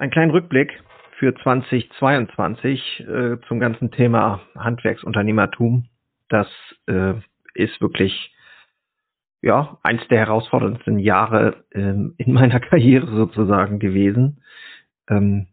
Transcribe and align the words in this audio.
Ein 0.00 0.08
kleinen 0.08 0.30
Rückblick 0.30 0.82
für 1.18 1.34
2022 1.34 3.00
äh, 3.00 3.36
zum 3.46 3.60
ganzen 3.60 3.90
Thema 3.90 4.40
Handwerksunternehmertum. 4.56 5.88
Das 6.30 6.46
äh, 6.86 7.16
ist 7.52 7.78
wirklich 7.82 8.34
ja 9.42 9.76
eins 9.82 10.00
der 10.08 10.20
herausforderndsten 10.20 11.00
Jahre 11.00 11.64
ähm, 11.74 12.14
in 12.16 12.32
meiner 12.32 12.60
Karriere 12.60 13.08
sozusagen 13.08 13.78
gewesen. 13.78 14.42
Ähm, 15.10 15.48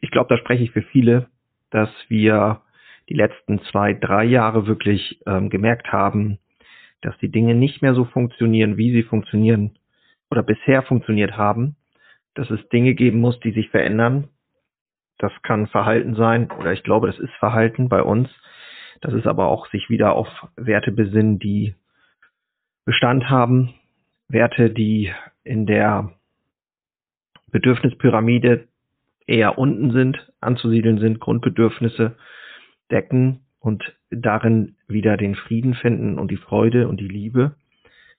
ich 0.00 0.10
glaube, 0.10 0.34
da 0.34 0.38
spreche 0.38 0.64
ich 0.64 0.70
für 0.70 0.80
viele, 0.80 1.28
dass 1.68 1.90
wir 2.08 2.62
die 3.10 3.14
letzten 3.14 3.60
zwei, 3.64 3.92
drei 3.92 4.24
Jahre 4.24 4.66
wirklich 4.66 5.20
ähm, 5.26 5.50
gemerkt 5.50 5.92
haben, 5.92 6.38
dass 7.02 7.18
die 7.18 7.30
Dinge 7.30 7.54
nicht 7.54 7.82
mehr 7.82 7.92
so 7.92 8.06
funktionieren, 8.06 8.78
wie 8.78 8.90
sie 8.90 9.02
funktionieren 9.02 9.76
oder 10.30 10.42
bisher 10.42 10.80
funktioniert 10.82 11.36
haben, 11.36 11.76
dass 12.34 12.50
es 12.50 12.66
Dinge 12.68 12.94
geben 12.94 13.20
muss, 13.20 13.38
die 13.40 13.52
sich 13.52 13.70
verändern. 13.70 14.28
Das 15.18 15.32
kann 15.42 15.66
Verhalten 15.66 16.14
sein 16.14 16.50
oder 16.50 16.72
ich 16.72 16.82
glaube, 16.82 17.06
das 17.06 17.18
ist 17.18 17.32
Verhalten 17.34 17.88
bei 17.88 18.02
uns. 18.02 18.28
Das 19.00 19.14
ist 19.14 19.26
aber 19.26 19.48
auch 19.48 19.68
sich 19.70 19.90
wieder 19.90 20.14
auf 20.14 20.28
Werte 20.56 20.92
besinnen, 20.92 21.38
die 21.38 21.74
Bestand 22.84 23.28
haben, 23.28 23.74
Werte, 24.28 24.70
die 24.70 25.12
in 25.44 25.66
der 25.66 26.12
Bedürfnispyramide 27.50 28.66
eher 29.26 29.58
unten 29.58 29.92
sind, 29.92 30.32
anzusiedeln 30.40 30.98
sind, 30.98 31.20
Grundbedürfnisse 31.20 32.16
decken 32.90 33.40
und 33.60 33.82
darin 34.10 34.76
wieder 34.88 35.16
den 35.16 35.34
Frieden 35.34 35.74
finden 35.74 36.18
und 36.18 36.30
die 36.30 36.36
Freude 36.36 36.88
und 36.88 36.98
die 36.98 37.08
Liebe, 37.08 37.54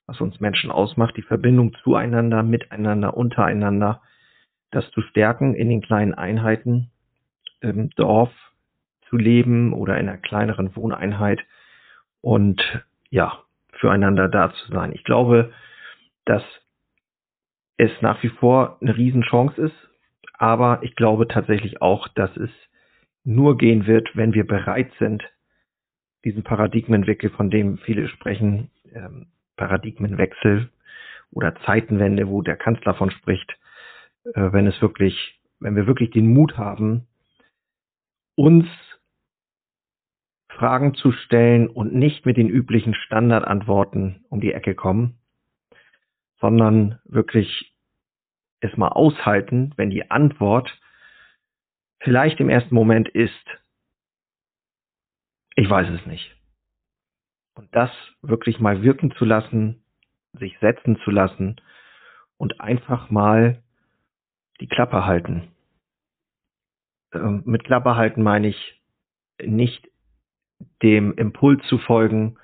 was 0.06 0.20
uns 0.22 0.40
Menschen 0.40 0.72
ausmacht, 0.72 1.16
die 1.18 1.22
Verbindung 1.22 1.76
zueinander, 1.84 2.44
miteinander, 2.44 3.16
untereinander, 3.16 4.02
das 4.72 4.90
zu 4.92 5.02
stärken 5.02 5.56
in 5.56 5.70
den 5.70 5.82
kleinen 5.82 6.14
Einheiten 6.14 6.90
im 7.62 7.90
Dorf 7.92 8.32
zu 9.10 9.18
leben 9.18 9.74
oder 9.74 9.98
in 9.98 10.10
einer 10.10 10.18
kleineren 10.18 10.76
Wohneinheit 10.76 11.40
und 12.22 12.62
ja, 13.10 13.44
füreinander 13.74 14.28
da 14.28 14.54
zu 14.54 14.72
sein. 14.72 14.92
Ich 14.94 15.04
glaube, 15.04 15.54
dass 16.26 16.44
es 17.78 17.92
nach 18.02 18.22
wie 18.24 18.30
vor 18.30 18.78
eine 18.82 18.96
Riesenchance 18.96 19.62
ist, 19.62 19.76
aber 20.34 20.80
ich 20.84 20.96
glaube 20.96 21.28
tatsächlich 21.28 21.82
auch, 21.82 22.08
dass 22.10 22.36
es 22.38 22.50
nur 23.24 23.58
gehen 23.58 23.86
wird, 23.88 24.16
wenn 24.16 24.34
wir 24.34 24.46
bereit 24.46 24.92
sind, 25.00 25.24
diesen 26.26 26.44
Paradigmenwechsel, 26.44 27.30
von 27.30 27.50
dem 27.50 27.78
viele 27.80 28.08
sprechen, 28.08 28.70
ähm, 28.94 29.28
Paradigmenwechsel 29.56 30.70
oder 31.32 31.56
Zeitenwende, 31.66 32.28
wo 32.28 32.42
der 32.42 32.56
Kanzler 32.56 32.94
von 32.96 33.12
spricht, 33.12 33.58
äh, 34.26 34.52
wenn 34.52 34.68
es 34.68 34.82
wirklich, 34.82 35.40
wenn 35.60 35.76
wir 35.76 35.88
wirklich 35.88 36.12
den 36.12 36.34
Mut 36.34 36.58
haben, 36.58 37.08
uns 38.36 38.68
Fragen 40.50 40.94
zu 40.94 41.12
stellen 41.12 41.68
und 41.68 41.94
nicht 41.94 42.26
mit 42.26 42.38
den 42.38 42.50
üblichen 42.50 42.94
Standardantworten 42.94 44.24
um 44.30 44.40
die 44.40 44.54
Ecke 44.54 44.76
kommen, 44.76 45.18
sondern 46.40 47.00
wirklich 47.06 47.74
es 48.60 48.76
mal 48.78 48.90
aushalten, 48.90 49.74
wenn 49.76 49.90
die 49.90 50.10
Antwort 50.12 50.80
vielleicht 52.00 52.40
im 52.40 52.50
ersten 52.50 52.76
Moment 52.76 53.10
ist, 53.10 53.34
ich 55.56 55.70
weiß 55.70 55.90
es 55.90 56.06
nicht. 56.06 56.36
Und 57.56 57.74
das 57.76 57.92
wirklich 58.22 58.60
mal 58.60 58.82
wirken 58.82 59.12
zu 59.12 59.26
lassen, 59.26 59.84
sich 60.34 60.58
setzen 60.60 60.98
zu 61.04 61.12
lassen 61.12 61.62
und 62.38 62.60
einfach 62.60 63.10
mal 63.10 63.62
die 64.60 64.68
Klappe 64.68 65.06
halten. 65.06 65.52
Ähm, 67.14 67.44
mit 67.46 67.64
Klappe 67.64 67.96
halten 67.96 68.24
meine 68.24 68.48
ich 68.48 68.82
nicht 69.42 69.90
dem 70.82 71.14
Impuls 71.14 71.64
zu 71.68 71.78
folgen, 71.78 72.38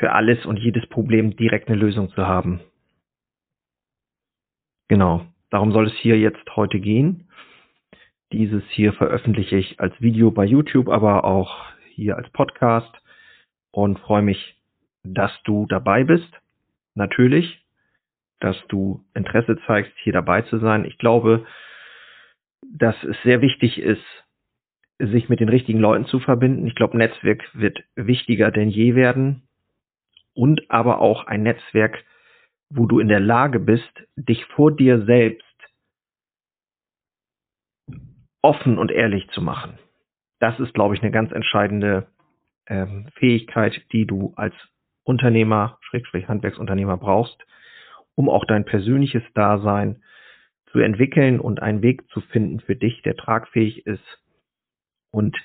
für 0.00 0.12
alles 0.12 0.46
und 0.46 0.58
jedes 0.58 0.86
Problem 0.88 1.36
direkt 1.36 1.68
eine 1.68 1.76
Lösung 1.76 2.08
zu 2.10 2.26
haben. 2.26 2.60
Genau, 4.88 5.26
darum 5.50 5.72
soll 5.72 5.88
es 5.88 5.94
hier 5.98 6.18
jetzt 6.18 6.56
heute 6.56 6.80
gehen. 6.80 7.28
Dieses 8.32 8.64
hier 8.70 8.94
veröffentliche 8.94 9.56
ich 9.56 9.78
als 9.78 9.94
Video 10.00 10.30
bei 10.30 10.46
YouTube, 10.46 10.88
aber 10.88 11.24
auch 11.24 11.66
hier 11.94 12.16
als 12.16 12.30
Podcast 12.30 12.90
und 13.72 13.98
freue 14.00 14.22
mich, 14.22 14.56
dass 15.02 15.32
du 15.44 15.66
dabei 15.66 16.04
bist. 16.04 16.28
Natürlich, 16.94 17.64
dass 18.40 18.56
du 18.68 19.04
Interesse 19.14 19.58
zeigst, 19.66 19.92
hier 20.02 20.12
dabei 20.12 20.42
zu 20.42 20.58
sein. 20.58 20.84
Ich 20.84 20.98
glaube, 20.98 21.46
dass 22.62 22.96
es 23.04 23.16
sehr 23.22 23.40
wichtig 23.40 23.78
ist, 23.78 24.04
sich 24.98 25.28
mit 25.28 25.40
den 25.40 25.48
richtigen 25.48 25.78
Leuten 25.78 26.06
zu 26.06 26.20
verbinden. 26.20 26.66
Ich 26.66 26.74
glaube, 26.74 26.96
Netzwerk 26.96 27.42
wird 27.54 27.82
wichtiger 27.94 28.50
denn 28.50 28.68
je 28.68 28.94
werden 28.94 29.42
und 30.34 30.70
aber 30.70 31.00
auch 31.00 31.26
ein 31.26 31.42
Netzwerk, 31.42 32.04
wo 32.68 32.86
du 32.86 32.98
in 33.00 33.08
der 33.08 33.20
Lage 33.20 33.60
bist, 33.60 33.90
dich 34.16 34.44
vor 34.46 34.72
dir 34.72 35.04
selbst 35.04 35.44
offen 38.42 38.78
und 38.78 38.90
ehrlich 38.90 39.28
zu 39.30 39.42
machen. 39.42 39.78
Das 40.38 40.58
ist, 40.60 40.72
glaube 40.72 40.94
ich, 40.94 41.02
eine 41.02 41.10
ganz 41.10 41.32
entscheidende 41.32 42.06
ähm, 42.70 43.08
Fähigkeit, 43.16 43.82
die 43.92 44.06
du 44.06 44.32
als 44.36 44.54
Unternehmer, 45.04 45.78
Schrägstrich 45.82 46.28
Handwerksunternehmer 46.28 46.96
brauchst, 46.96 47.36
um 48.14 48.30
auch 48.30 48.44
dein 48.46 48.64
persönliches 48.64 49.22
Dasein 49.34 50.02
zu 50.70 50.78
entwickeln 50.78 51.40
und 51.40 51.60
einen 51.60 51.82
Weg 51.82 52.08
zu 52.10 52.20
finden 52.20 52.60
für 52.60 52.76
dich, 52.76 53.02
der 53.02 53.16
tragfähig 53.16 53.86
ist 53.86 54.18
und 55.10 55.36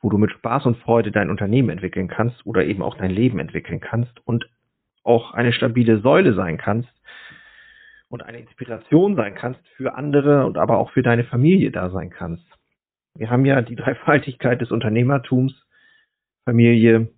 wo 0.00 0.10
du 0.10 0.18
mit 0.18 0.32
Spaß 0.32 0.66
und 0.66 0.78
Freude 0.78 1.12
dein 1.12 1.30
Unternehmen 1.30 1.70
entwickeln 1.70 2.08
kannst 2.08 2.44
oder 2.44 2.64
eben 2.64 2.82
auch 2.82 2.96
dein 2.96 3.12
Leben 3.12 3.38
entwickeln 3.38 3.80
kannst 3.80 4.20
und 4.26 4.48
auch 5.04 5.32
eine 5.34 5.52
stabile 5.52 6.00
Säule 6.00 6.34
sein 6.34 6.58
kannst 6.58 6.90
und 8.08 8.22
eine 8.22 8.40
Inspiration 8.40 9.14
sein 9.14 9.34
kannst 9.36 9.60
für 9.76 9.94
andere 9.94 10.44
und 10.46 10.58
aber 10.58 10.78
auch 10.78 10.90
für 10.90 11.02
deine 11.02 11.24
Familie 11.24 11.70
da 11.70 11.90
sein 11.90 12.10
kannst. 12.10 12.46
Wir 13.14 13.30
haben 13.30 13.44
ja 13.44 13.62
die 13.62 13.76
Dreifaltigkeit 13.76 14.60
des 14.60 14.72
Unternehmertums, 14.72 15.54
Familie, 16.44 17.08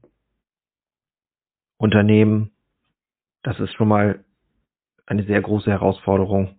Unternehmen. 1.79 2.51
Das 3.43 3.59
ist 3.61 3.75
schon 3.75 3.89
mal 3.89 4.25
eine 5.07 5.25
sehr 5.25 5.41
große 5.41 5.71
Herausforderung 5.71 6.59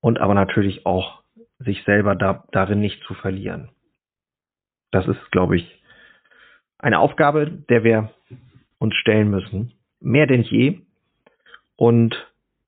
und 0.00 0.18
aber 0.18 0.34
natürlich 0.34 0.86
auch 0.86 1.22
sich 1.58 1.82
selber 1.84 2.14
da, 2.14 2.44
darin 2.52 2.80
nicht 2.80 3.02
zu 3.04 3.14
verlieren. 3.14 3.70
Das 4.92 5.06
ist, 5.06 5.30
glaube 5.30 5.56
ich, 5.56 5.82
eine 6.78 6.98
Aufgabe, 6.98 7.50
der 7.50 7.84
wir 7.84 8.10
uns 8.78 8.94
stellen 8.96 9.30
müssen. 9.30 9.72
Mehr 10.00 10.26
denn 10.26 10.42
je. 10.42 10.80
Und 11.76 12.14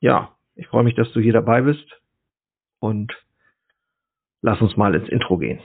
ja, 0.01 0.35
ich 0.55 0.67
freue 0.69 0.85
mich, 0.85 0.95
dass 0.95 1.13
du 1.13 1.21
hier 1.21 1.33
dabei 1.33 1.63
bist 1.63 2.01
und 2.81 3.13
lass 4.43 4.61
uns 4.61 4.77
mal 4.77 4.95
ins 4.95 5.09
Intro 5.09 5.39
gehen. 5.39 5.61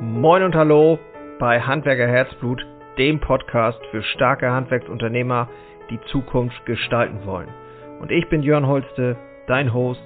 Moin 0.00 0.42
und 0.42 0.54
hallo 0.54 0.98
bei 1.42 1.60
Handwerker 1.60 2.06
Herzblut, 2.06 2.64
dem 2.98 3.18
Podcast 3.18 3.80
für 3.90 4.04
starke 4.04 4.52
Handwerksunternehmer, 4.52 5.48
die 5.90 6.00
Zukunft 6.02 6.64
gestalten 6.66 7.26
wollen. 7.26 7.48
Und 8.00 8.12
ich 8.12 8.28
bin 8.28 8.44
Jörn 8.44 8.68
Holste, 8.68 9.16
dein 9.48 9.74
Host, 9.74 10.04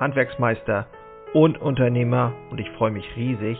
Handwerksmeister 0.00 0.86
und 1.34 1.60
Unternehmer 1.60 2.32
und 2.48 2.58
ich 2.58 2.70
freue 2.70 2.90
mich 2.90 3.04
riesig, 3.16 3.58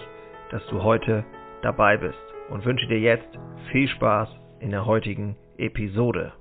dass 0.50 0.66
du 0.68 0.82
heute 0.82 1.22
dabei 1.60 1.98
bist 1.98 2.16
und 2.48 2.64
wünsche 2.64 2.86
dir 2.86 2.98
jetzt 2.98 3.28
viel 3.72 3.88
Spaß 3.88 4.30
in 4.60 4.70
der 4.70 4.86
heutigen 4.86 5.36
Episode. 5.58 6.32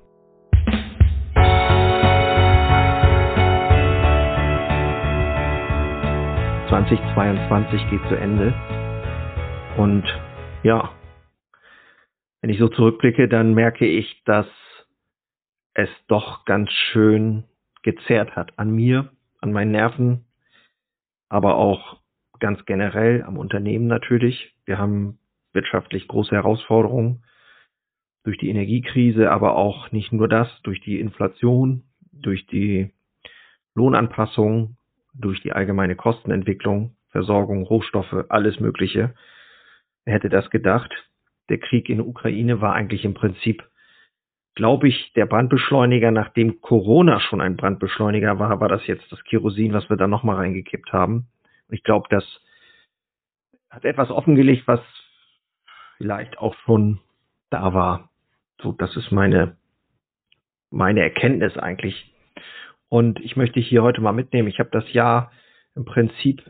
2022 6.69 7.89
geht 7.89 8.07
zu 8.07 8.15
Ende. 8.15 8.53
Und 9.75 10.05
ja, 10.67 10.91
wenn 12.41 12.49
ich 12.49 12.59
so 12.59 12.67
zurückblicke, 12.67 13.29
dann 13.29 13.53
merke 13.53 13.85
ich, 13.85 14.21
dass 14.25 14.47
es 15.73 15.87
doch 16.09 16.43
ganz 16.43 16.69
schön 16.91 17.45
gezerrt 17.83 18.35
hat 18.35 18.59
an 18.59 18.71
mir, 18.71 19.09
an 19.39 19.53
meinen 19.53 19.71
Nerven, 19.71 20.25
aber 21.29 21.55
auch 21.55 22.01
ganz 22.41 22.65
generell 22.65 23.23
am 23.23 23.37
Unternehmen 23.37 23.87
natürlich. 23.87 24.57
Wir 24.65 24.77
haben 24.77 25.19
wirtschaftlich 25.53 26.05
große 26.09 26.35
Herausforderungen 26.35 27.23
durch 28.25 28.37
die 28.37 28.49
Energiekrise, 28.49 29.31
aber 29.31 29.55
auch 29.55 29.93
nicht 29.93 30.11
nur 30.11 30.27
das, 30.27 30.49
durch 30.63 30.81
die 30.81 30.99
Inflation, 30.99 31.83
durch 32.11 32.45
die 32.47 32.91
Lohnanpassung, 33.73 34.75
durch 35.13 35.41
die 35.43 35.53
allgemeine 35.53 35.95
Kostenentwicklung, 35.95 36.97
Versorgung, 37.11 37.63
Rohstoffe, 37.63 38.25
alles 38.27 38.59
Mögliche. 38.59 39.13
Wer 40.07 40.13
hätte 40.13 40.29
das 40.29 40.49
gedacht? 40.49 40.89
Der 41.49 41.57
Krieg 41.57 41.89
in 41.89 41.97
der 41.97 42.07
Ukraine 42.07 42.61
war 42.61 42.73
eigentlich 42.73 43.03
im 43.03 43.13
Prinzip 43.13 43.61
glaube 44.57 44.87
ich, 44.87 45.13
der 45.13 45.27
Brandbeschleuniger, 45.27 46.09
nachdem 46.09 46.61
Corona 46.61 47.19
schon 47.19 47.41
ein 47.41 47.57
Brandbeschleuniger 47.57 48.39
war, 48.39 48.59
war 48.59 48.67
das 48.67 48.87
jetzt 48.87 49.05
das 49.11 49.23
Kerosin, 49.23 49.71
was 49.71 49.87
wir 49.87 49.97
da 49.97 50.07
nochmal 50.07 50.37
reingekippt 50.37 50.91
haben. 50.91 51.27
Ich 51.69 51.83
glaube, 51.83 52.07
das 52.09 52.23
hat 53.69 53.85
etwas 53.85 54.09
offengelegt, 54.09 54.67
was 54.67 54.79
vielleicht 55.97 56.39
auch 56.39 56.55
schon 56.65 56.99
da 57.51 57.75
war. 57.75 58.09
So, 58.59 58.71
das 58.71 58.95
ist 58.97 59.11
meine, 59.11 59.57
meine 60.71 61.01
Erkenntnis 61.01 61.55
eigentlich. 61.55 62.11
Und 62.89 63.19
ich 63.19 63.35
möchte 63.35 63.59
hier 63.59 63.83
heute 63.83 64.01
mal 64.01 64.11
mitnehmen. 64.11 64.47
Ich 64.47 64.57
habe 64.57 64.71
das 64.71 64.91
Jahr 64.91 65.31
im 65.75 65.85
Prinzip, 65.85 66.41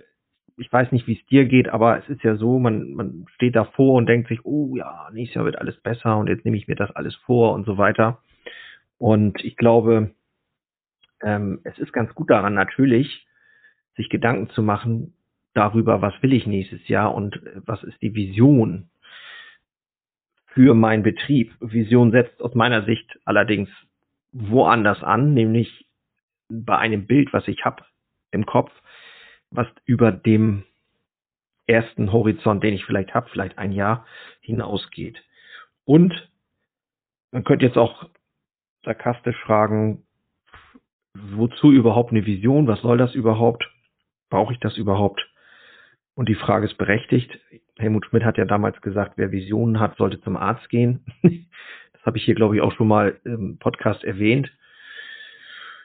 ich 0.57 0.73
weiß 0.73 0.91
nicht, 0.91 1.07
wie 1.07 1.17
es 1.17 1.25
dir 1.27 1.45
geht, 1.45 1.69
aber 1.69 1.99
es 1.99 2.09
ist 2.09 2.23
ja 2.23 2.35
so, 2.35 2.57
man, 2.57 2.93
man 2.93 3.25
steht 3.35 3.55
davor 3.55 3.93
und 3.93 4.07
denkt 4.07 4.27
sich, 4.27 4.43
oh 4.43 4.75
ja, 4.75 5.09
nächstes 5.13 5.35
Jahr 5.35 5.45
wird 5.45 5.59
alles 5.59 5.79
besser 5.81 6.17
und 6.17 6.27
jetzt 6.27 6.45
nehme 6.45 6.57
ich 6.57 6.67
mir 6.67 6.75
das 6.75 6.91
alles 6.95 7.15
vor 7.15 7.53
und 7.53 7.65
so 7.65 7.77
weiter. 7.77 8.21
Und 8.97 9.43
ich 9.45 9.55
glaube, 9.55 10.11
ähm, 11.21 11.61
es 11.63 11.77
ist 11.77 11.93
ganz 11.93 12.13
gut 12.15 12.31
daran 12.31 12.55
natürlich, 12.55 13.27
sich 13.95 14.09
Gedanken 14.09 14.49
zu 14.49 14.63
machen 14.63 15.13
darüber, 15.53 16.01
was 16.01 16.13
will 16.21 16.33
ich 16.33 16.47
nächstes 16.47 16.87
Jahr 16.87 17.13
und 17.13 17.39
was 17.65 17.83
ist 17.83 18.01
die 18.01 18.15
Vision 18.15 18.89
für 20.47 20.73
meinen 20.73 21.03
Betrieb. 21.03 21.53
Vision 21.59 22.11
setzt 22.11 22.41
aus 22.41 22.55
meiner 22.55 22.83
Sicht 22.85 23.19
allerdings 23.25 23.69
woanders 24.31 25.03
an, 25.03 25.35
nämlich 25.35 25.85
bei 26.49 26.77
einem 26.77 27.05
Bild, 27.05 27.31
was 27.31 27.47
ich 27.47 27.63
habe 27.63 27.83
im 28.31 28.45
Kopf, 28.45 28.71
was 29.51 29.67
über 29.85 30.11
dem 30.11 30.63
ersten 31.67 32.11
Horizont, 32.11 32.63
den 32.63 32.73
ich 32.73 32.85
vielleicht 32.85 33.13
habe, 33.13 33.29
vielleicht 33.29 33.57
ein 33.57 33.71
Jahr 33.71 34.05
hinausgeht. 34.41 35.21
Und 35.85 36.13
man 37.31 37.43
könnte 37.43 37.65
jetzt 37.65 37.77
auch 37.77 38.09
sarkastisch 38.83 39.37
fragen, 39.43 40.03
wozu 41.13 41.71
überhaupt 41.71 42.11
eine 42.11 42.25
Vision? 42.25 42.67
Was 42.67 42.81
soll 42.81 42.97
das 42.97 43.15
überhaupt? 43.15 43.69
Brauche 44.29 44.53
ich 44.53 44.59
das 44.59 44.77
überhaupt? 44.77 45.27
Und 46.15 46.29
die 46.29 46.35
Frage 46.35 46.65
ist 46.65 46.77
berechtigt. 46.77 47.37
Helmut 47.77 48.05
Schmidt 48.05 48.23
hat 48.23 48.37
ja 48.37 48.45
damals 48.45 48.81
gesagt, 48.81 49.13
wer 49.17 49.31
Visionen 49.31 49.79
hat, 49.79 49.97
sollte 49.97 50.19
zum 50.21 50.35
Arzt 50.35 50.69
gehen. 50.69 51.05
das 51.21 52.01
habe 52.05 52.17
ich 52.17 52.25
hier, 52.25 52.35
glaube 52.35 52.55
ich, 52.55 52.61
auch 52.61 52.73
schon 52.73 52.87
mal 52.87 53.19
im 53.23 53.57
Podcast 53.59 54.03
erwähnt. 54.03 54.51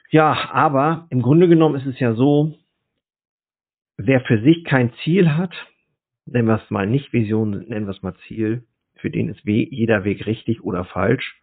Ja, 0.09 0.49
aber 0.51 1.07
im 1.09 1.21
Grunde 1.21 1.47
genommen 1.47 1.75
ist 1.75 1.85
es 1.85 1.99
ja 1.99 2.13
so, 2.13 2.55
wer 3.97 4.21
für 4.21 4.41
sich 4.41 4.63
kein 4.63 4.93
Ziel 5.03 5.35
hat, 5.35 5.53
nennen 6.25 6.47
wir 6.47 6.61
es 6.63 6.69
mal 6.69 6.87
nicht 6.87 7.13
Vision, 7.13 7.65
nennen 7.67 7.85
wir 7.85 7.93
es 7.93 8.01
mal 8.01 8.15
Ziel, 8.27 8.63
für 8.95 9.09
den 9.09 9.29
ist 9.29 9.43
jeder 9.43 10.03
Weg 10.03 10.25
richtig 10.25 10.63
oder 10.63 10.85
falsch. 10.85 11.41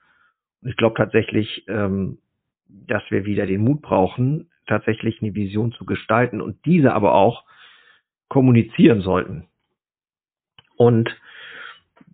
Und 0.63 0.71
ich 0.71 0.77
glaube 0.77 0.97
tatsächlich, 0.97 1.65
ähm, 1.69 2.19
dass 2.67 3.03
wir 3.11 3.25
wieder 3.25 3.47
den 3.47 3.63
Mut 3.63 3.83
brauchen, 3.83 4.51
tatsächlich 4.67 5.21
eine 5.21 5.35
Vision 5.35 5.73
zu 5.73 5.85
gestalten 5.85 6.41
und 6.41 6.65
diese 6.65 6.93
aber 6.93 7.15
auch 7.15 7.45
kommunizieren 8.29 9.01
sollten. 9.01 9.49
Und 10.77 11.15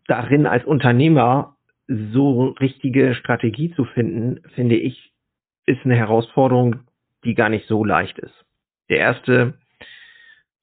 darin 0.06 0.46
als 0.46 0.64
Unternehmer 0.64 1.56
so 1.86 2.48
richtige 2.60 3.14
Strategie 3.14 3.72
zu 3.74 3.84
finden, 3.84 4.40
finde 4.54 4.76
ich, 4.76 5.12
ist 5.66 5.84
eine 5.84 5.96
Herausforderung, 5.96 6.80
die 7.24 7.34
gar 7.34 7.48
nicht 7.48 7.66
so 7.68 7.84
leicht 7.84 8.18
ist. 8.18 8.44
Der 8.88 8.98
erste 8.98 9.54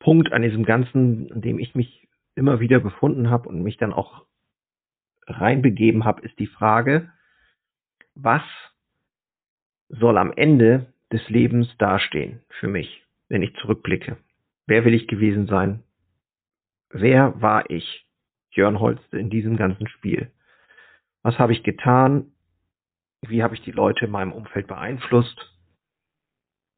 Punkt 0.04 0.34
an 0.34 0.42
diesem 0.42 0.66
Ganzen, 0.66 1.32
an 1.32 1.42
dem 1.42 1.60
ich 1.60 1.76
mich 1.76 2.10
immer 2.36 2.60
wieder 2.60 2.80
befunden 2.82 3.30
habe 3.30 3.48
und 3.48 3.64
mich 3.64 3.78
dann 3.78 3.94
auch 3.94 4.26
reinbegeben 5.28 6.04
habe, 6.04 6.22
ist 6.24 6.38
die 6.40 6.48
Frage, 6.48 7.10
was 8.14 8.42
soll 9.88 10.18
am 10.18 10.34
Ende 10.34 10.94
des 11.12 11.28
Lebens 11.30 11.74
dastehen 11.78 12.42
für 12.60 12.68
mich, 12.68 13.06
wenn 13.30 13.44
ich 13.44 13.56
zurückblicke? 13.56 14.18
Wer 14.68 14.84
will 14.84 14.94
ich 14.94 15.08
gewesen 15.08 15.48
sein? 15.48 15.84
Wer 16.90 17.42
war 17.42 17.70
ich, 17.70 18.06
Jörn 18.52 18.82
Holste, 18.82 19.18
in 19.18 19.30
diesem 19.30 19.56
ganzen 19.56 19.88
Spiel? 19.88 20.32
Was 21.22 21.40
habe 21.40 21.54
ich 21.54 21.64
getan? 21.64 22.34
Wie 23.22 23.42
habe 23.42 23.56
ich 23.56 23.62
die 23.62 23.72
Leute 23.72 24.06
in 24.06 24.12
meinem 24.12 24.34
Umfeld 24.34 24.68
beeinflusst? 24.68 25.50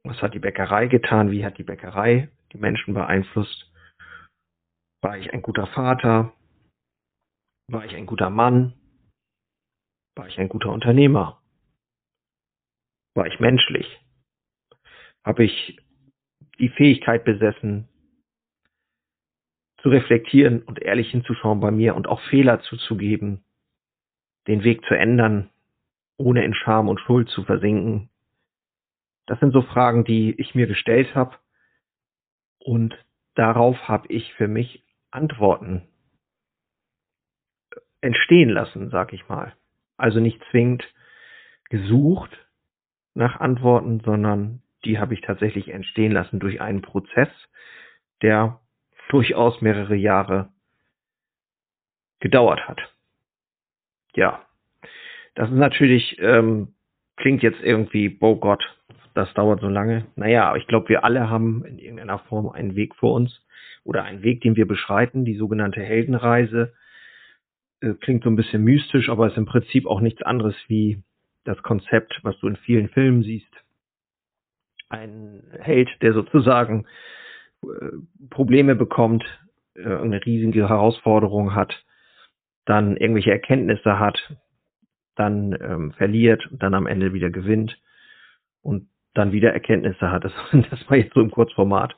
Was 0.03 0.21
hat 0.21 0.35
die 0.35 0.39
Bäckerei 0.39 0.85
getan? 0.85 1.31
Wie 1.31 1.43
hat 1.43 1.57
die 1.57 1.63
Bäckerei 1.63 2.29
die 2.55 2.61
Menschen 2.61 2.93
beeinflusst? 2.93 3.71
War 5.01 5.17
ich 5.17 5.31
ein 5.33 5.41
guter 5.41 5.67
Vater? 5.67 6.33
War 7.69 7.85
ich 7.85 7.95
ein 7.95 8.05
guter 8.05 8.29
Mann? 8.29 8.73
War 10.15 10.27
ich 10.27 10.39
ein 10.39 10.49
guter 10.49 10.71
Unternehmer? 10.71 11.41
War 13.15 13.27
ich 13.27 13.39
menschlich? 13.39 13.99
Habe 15.25 15.43
ich 15.43 15.79
die 16.59 16.69
Fähigkeit 16.69 17.25
besessen, 17.25 17.89
zu 19.81 19.89
reflektieren 19.89 20.63
und 20.63 20.81
ehrlich 20.81 21.11
hinzuschauen 21.11 21.59
bei 21.59 21.71
mir 21.71 21.95
und 21.95 22.07
auch 22.07 22.21
Fehler 22.29 22.61
zuzugeben, 22.61 23.43
den 24.47 24.63
Weg 24.63 24.85
zu 24.85 24.95
ändern, 24.95 25.49
ohne 26.17 26.45
in 26.45 26.53
Scham 26.53 26.87
und 26.87 26.99
Schuld 27.01 27.29
zu 27.29 27.43
versinken. 27.43 28.09
Das 29.27 29.39
sind 29.39 29.51
so 29.51 29.61
Fragen, 29.63 30.05
die 30.05 30.39
ich 30.39 30.55
mir 30.55 30.67
gestellt 30.67 31.13
habe 31.15 31.37
und 32.65 32.97
darauf 33.35 33.77
habe 33.87 34.07
ich 34.07 34.33
für 34.33 34.47
mich 34.47 34.83
Antworten 35.11 35.87
entstehen 38.01 38.49
lassen, 38.49 38.89
sag 38.89 39.13
ich 39.13 39.29
mal. 39.29 39.53
Also 39.97 40.19
nicht 40.19 40.41
zwingend 40.49 40.83
gesucht 41.69 42.31
nach 43.13 43.39
Antworten, 43.39 43.99
sondern 43.99 44.63
die 44.83 44.97
habe 44.97 45.13
ich 45.13 45.21
tatsächlich 45.21 45.69
entstehen 45.69 46.11
lassen 46.11 46.39
durch 46.39 46.59
einen 46.59 46.81
Prozess, 46.81 47.29
der 48.23 48.59
durchaus 49.09 49.61
mehrere 49.61 49.95
Jahre 49.95 50.49
gedauert 52.19 52.67
hat. 52.67 52.81
Ja, 54.15 54.43
das 55.35 55.49
ist 55.49 55.57
natürlich, 55.57 56.17
ähm, 56.19 56.73
klingt 57.15 57.43
jetzt 57.43 57.61
irgendwie, 57.61 58.17
oh 58.21 58.37
Gott, 58.37 58.63
das 59.15 59.33
dauert 59.33 59.61
so 59.61 59.69
lange. 59.69 60.05
Naja, 60.15 60.49
aber 60.49 60.57
ich 60.57 60.67
glaube, 60.67 60.89
wir 60.89 61.03
alle 61.03 61.29
haben 61.29 61.65
in 61.65 61.79
irgendeiner 61.79 62.19
Form 62.19 62.49
einen 62.49 62.75
Weg 62.75 62.95
vor 62.95 63.13
uns 63.13 63.41
oder 63.83 64.03
einen 64.03 64.23
Weg, 64.23 64.41
den 64.41 64.57
wir 64.57 64.67
beschreiten, 64.67 65.23
die 65.23 65.35
sogenannte 65.35 65.81
Heldenreise. 65.81 66.73
Äh, 67.79 67.93
klingt 67.93 68.23
so 68.23 68.29
ein 68.29 68.35
bisschen 68.35 68.63
mystisch, 68.63 69.09
aber 69.09 69.27
ist 69.27 69.37
im 69.37 69.45
Prinzip 69.45 69.87
auch 69.87 70.01
nichts 70.01 70.21
anderes 70.21 70.55
wie 70.67 71.01
das 71.45 71.61
Konzept, 71.63 72.19
was 72.23 72.37
du 72.39 72.47
in 72.47 72.57
vielen 72.57 72.89
Filmen 72.89 73.23
siehst. 73.23 73.51
Ein 74.89 75.43
Held, 75.59 75.89
der 76.01 76.13
sozusagen 76.13 76.85
äh, 77.63 77.67
Probleme 78.29 78.75
bekommt, 78.75 79.23
äh, 79.75 79.83
eine 79.83 80.25
riesige 80.25 80.67
Herausforderung 80.67 81.55
hat, 81.55 81.85
dann 82.65 82.97
irgendwelche 82.97 83.31
Erkenntnisse 83.31 83.97
hat, 83.97 84.35
dann 85.15 85.57
ähm, 85.61 85.93
verliert 85.93 86.51
und 86.51 86.61
dann 86.61 86.73
am 86.73 86.87
Ende 86.87 87.13
wieder 87.13 87.29
gewinnt 87.29 87.79
und 88.61 88.89
dann 89.15 89.31
wieder 89.31 89.51
Erkenntnisse 89.51 90.11
hat. 90.11 90.23
Das, 90.51 90.69
das 90.69 90.89
war 90.89 90.97
jetzt 90.97 91.13
so 91.13 91.21
im 91.21 91.31
Kurzformat. 91.31 91.95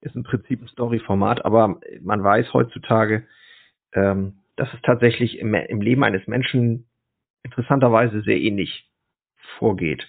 Ist 0.00 0.16
im 0.16 0.24
Prinzip 0.24 0.60
ein 0.60 0.68
Storyformat, 0.68 1.44
aber 1.46 1.80
man 2.02 2.22
weiß 2.22 2.52
heutzutage, 2.52 3.26
ähm, 3.94 4.34
dass 4.56 4.72
es 4.74 4.80
tatsächlich 4.82 5.38
im, 5.38 5.54
im 5.54 5.80
Leben 5.80 6.04
eines 6.04 6.26
Menschen 6.26 6.86
interessanterweise 7.42 8.20
sehr 8.22 8.38
ähnlich 8.38 8.90
vorgeht. 9.58 10.06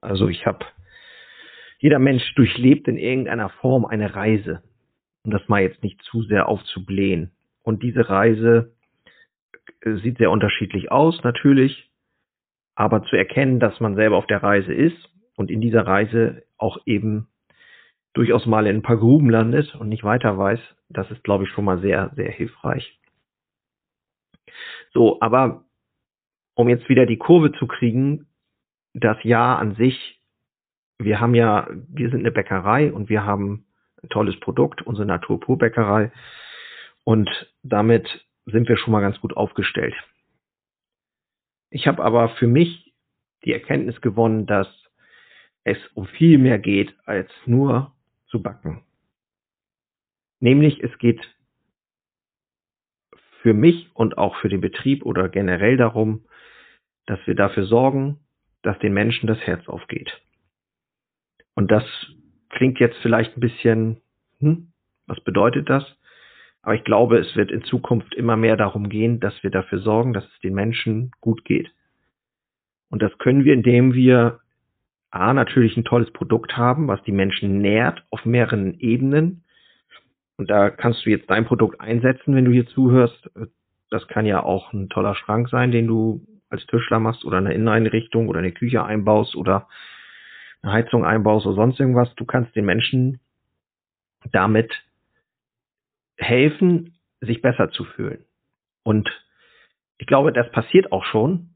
Also 0.00 0.28
ich 0.28 0.46
habe, 0.46 0.64
jeder 1.78 1.98
Mensch 1.98 2.34
durchlebt 2.34 2.86
in 2.86 2.98
irgendeiner 2.98 3.48
Form 3.48 3.84
eine 3.84 4.14
Reise. 4.14 4.62
Um 5.24 5.30
das 5.30 5.48
mal 5.48 5.62
jetzt 5.62 5.82
nicht 5.82 6.00
zu 6.02 6.22
sehr 6.22 6.48
aufzublähen. 6.48 7.32
Und 7.62 7.82
diese 7.82 8.08
Reise 8.08 8.72
äh, 9.80 9.94
sieht 9.94 10.18
sehr 10.18 10.30
unterschiedlich 10.30 10.90
aus, 10.90 11.22
natürlich. 11.22 11.90
Aber 12.74 13.04
zu 13.04 13.16
erkennen, 13.16 13.60
dass 13.60 13.78
man 13.80 13.96
selber 13.96 14.16
auf 14.16 14.26
der 14.26 14.42
Reise 14.42 14.72
ist 14.72 15.11
und 15.36 15.50
in 15.50 15.60
dieser 15.60 15.86
Reise 15.86 16.44
auch 16.58 16.78
eben 16.86 17.28
durchaus 18.12 18.46
mal 18.46 18.66
in 18.66 18.76
ein 18.76 18.82
paar 18.82 18.98
Gruben 18.98 19.30
landet 19.30 19.74
und 19.74 19.88
nicht 19.88 20.04
weiter 20.04 20.36
weiß, 20.36 20.60
das 20.88 21.10
ist, 21.10 21.24
glaube 21.24 21.44
ich, 21.44 21.50
schon 21.50 21.64
mal 21.64 21.80
sehr, 21.80 22.12
sehr 22.14 22.30
hilfreich. 22.30 22.98
So, 24.92 25.20
aber 25.20 25.64
um 26.54 26.68
jetzt 26.68 26.88
wieder 26.88 27.06
die 27.06 27.16
Kurve 27.16 27.52
zu 27.52 27.66
kriegen, 27.66 28.26
das 28.94 29.22
Jahr 29.24 29.58
an 29.58 29.74
sich, 29.76 30.20
wir 30.98 31.20
haben 31.20 31.34
ja, 31.34 31.66
wir 31.88 32.10
sind 32.10 32.20
eine 32.20 32.30
Bäckerei 32.30 32.92
und 32.92 33.08
wir 33.08 33.24
haben 33.24 33.64
ein 34.02 34.10
tolles 34.10 34.38
Produkt, 34.40 34.82
unsere 34.82 35.06
Naturpurbäckerei. 35.06 36.12
Und 37.04 37.30
damit 37.62 38.06
sind 38.44 38.68
wir 38.68 38.76
schon 38.76 38.92
mal 38.92 39.00
ganz 39.00 39.20
gut 39.20 39.36
aufgestellt. 39.36 39.94
Ich 41.70 41.86
habe 41.86 42.04
aber 42.04 42.28
für 42.30 42.46
mich 42.46 42.92
die 43.44 43.52
Erkenntnis 43.52 44.00
gewonnen, 44.00 44.46
dass 44.46 44.68
es 45.64 45.78
um 45.94 46.06
viel 46.06 46.38
mehr 46.38 46.58
geht 46.58 46.94
als 47.04 47.30
nur 47.46 47.92
zu 48.26 48.42
backen. 48.42 48.82
Nämlich 50.40 50.82
es 50.82 50.96
geht 50.98 51.20
für 53.42 53.54
mich 53.54 53.90
und 53.94 54.18
auch 54.18 54.36
für 54.36 54.48
den 54.48 54.60
Betrieb 54.60 55.04
oder 55.04 55.28
generell 55.28 55.76
darum, 55.76 56.24
dass 57.06 57.18
wir 57.26 57.34
dafür 57.34 57.66
sorgen, 57.66 58.18
dass 58.62 58.78
den 58.78 58.92
Menschen 58.92 59.26
das 59.26 59.38
Herz 59.40 59.68
aufgeht. 59.68 60.20
Und 61.54 61.70
das 61.70 61.84
klingt 62.48 62.78
jetzt 62.78 62.96
vielleicht 63.02 63.36
ein 63.36 63.40
bisschen, 63.40 64.00
hm, 64.38 64.72
was 65.06 65.20
bedeutet 65.22 65.68
das? 65.68 65.84
Aber 66.62 66.76
ich 66.76 66.84
glaube, 66.84 67.18
es 67.18 67.34
wird 67.34 67.50
in 67.50 67.64
Zukunft 67.64 68.14
immer 68.14 68.36
mehr 68.36 68.56
darum 68.56 68.88
gehen, 68.88 69.18
dass 69.18 69.42
wir 69.42 69.50
dafür 69.50 69.80
sorgen, 69.80 70.12
dass 70.12 70.24
es 70.24 70.38
den 70.40 70.54
Menschen 70.54 71.10
gut 71.20 71.44
geht. 71.44 71.72
Und 72.88 73.02
das 73.02 73.16
können 73.18 73.44
wir, 73.44 73.54
indem 73.54 73.94
wir 73.94 74.40
A, 75.12 75.34
natürlich 75.34 75.76
ein 75.76 75.84
tolles 75.84 76.10
Produkt 76.10 76.56
haben, 76.56 76.88
was 76.88 77.02
die 77.02 77.12
Menschen 77.12 77.58
nährt 77.58 78.02
auf 78.10 78.24
mehreren 78.24 78.80
Ebenen. 78.80 79.44
Und 80.36 80.48
da 80.48 80.70
kannst 80.70 81.04
du 81.04 81.10
jetzt 81.10 81.28
dein 81.28 81.44
Produkt 81.44 81.80
einsetzen, 81.80 82.34
wenn 82.34 82.46
du 82.46 82.50
hier 82.50 82.66
zuhörst. 82.66 83.30
Das 83.90 84.08
kann 84.08 84.24
ja 84.24 84.42
auch 84.42 84.72
ein 84.72 84.88
toller 84.88 85.14
Schrank 85.14 85.50
sein, 85.50 85.70
den 85.70 85.86
du 85.86 86.26
als 86.48 86.66
Tischler 86.66 86.98
machst 86.98 87.26
oder 87.26 87.36
eine 87.36 87.52
Inneneinrichtung 87.52 88.28
oder 88.28 88.38
eine 88.38 88.52
Küche 88.52 88.84
einbaust 88.84 89.36
oder 89.36 89.68
eine 90.62 90.72
Heizung 90.72 91.04
einbaust 91.04 91.44
oder 91.46 91.56
sonst 91.56 91.78
irgendwas. 91.78 92.14
Du 92.14 92.24
kannst 92.24 92.56
den 92.56 92.64
Menschen 92.64 93.20
damit 94.32 94.72
helfen, 96.16 96.94
sich 97.20 97.42
besser 97.42 97.70
zu 97.70 97.84
fühlen. 97.84 98.24
Und 98.82 99.10
ich 99.98 100.06
glaube, 100.06 100.32
das 100.32 100.50
passiert 100.52 100.90
auch 100.90 101.04
schon, 101.04 101.50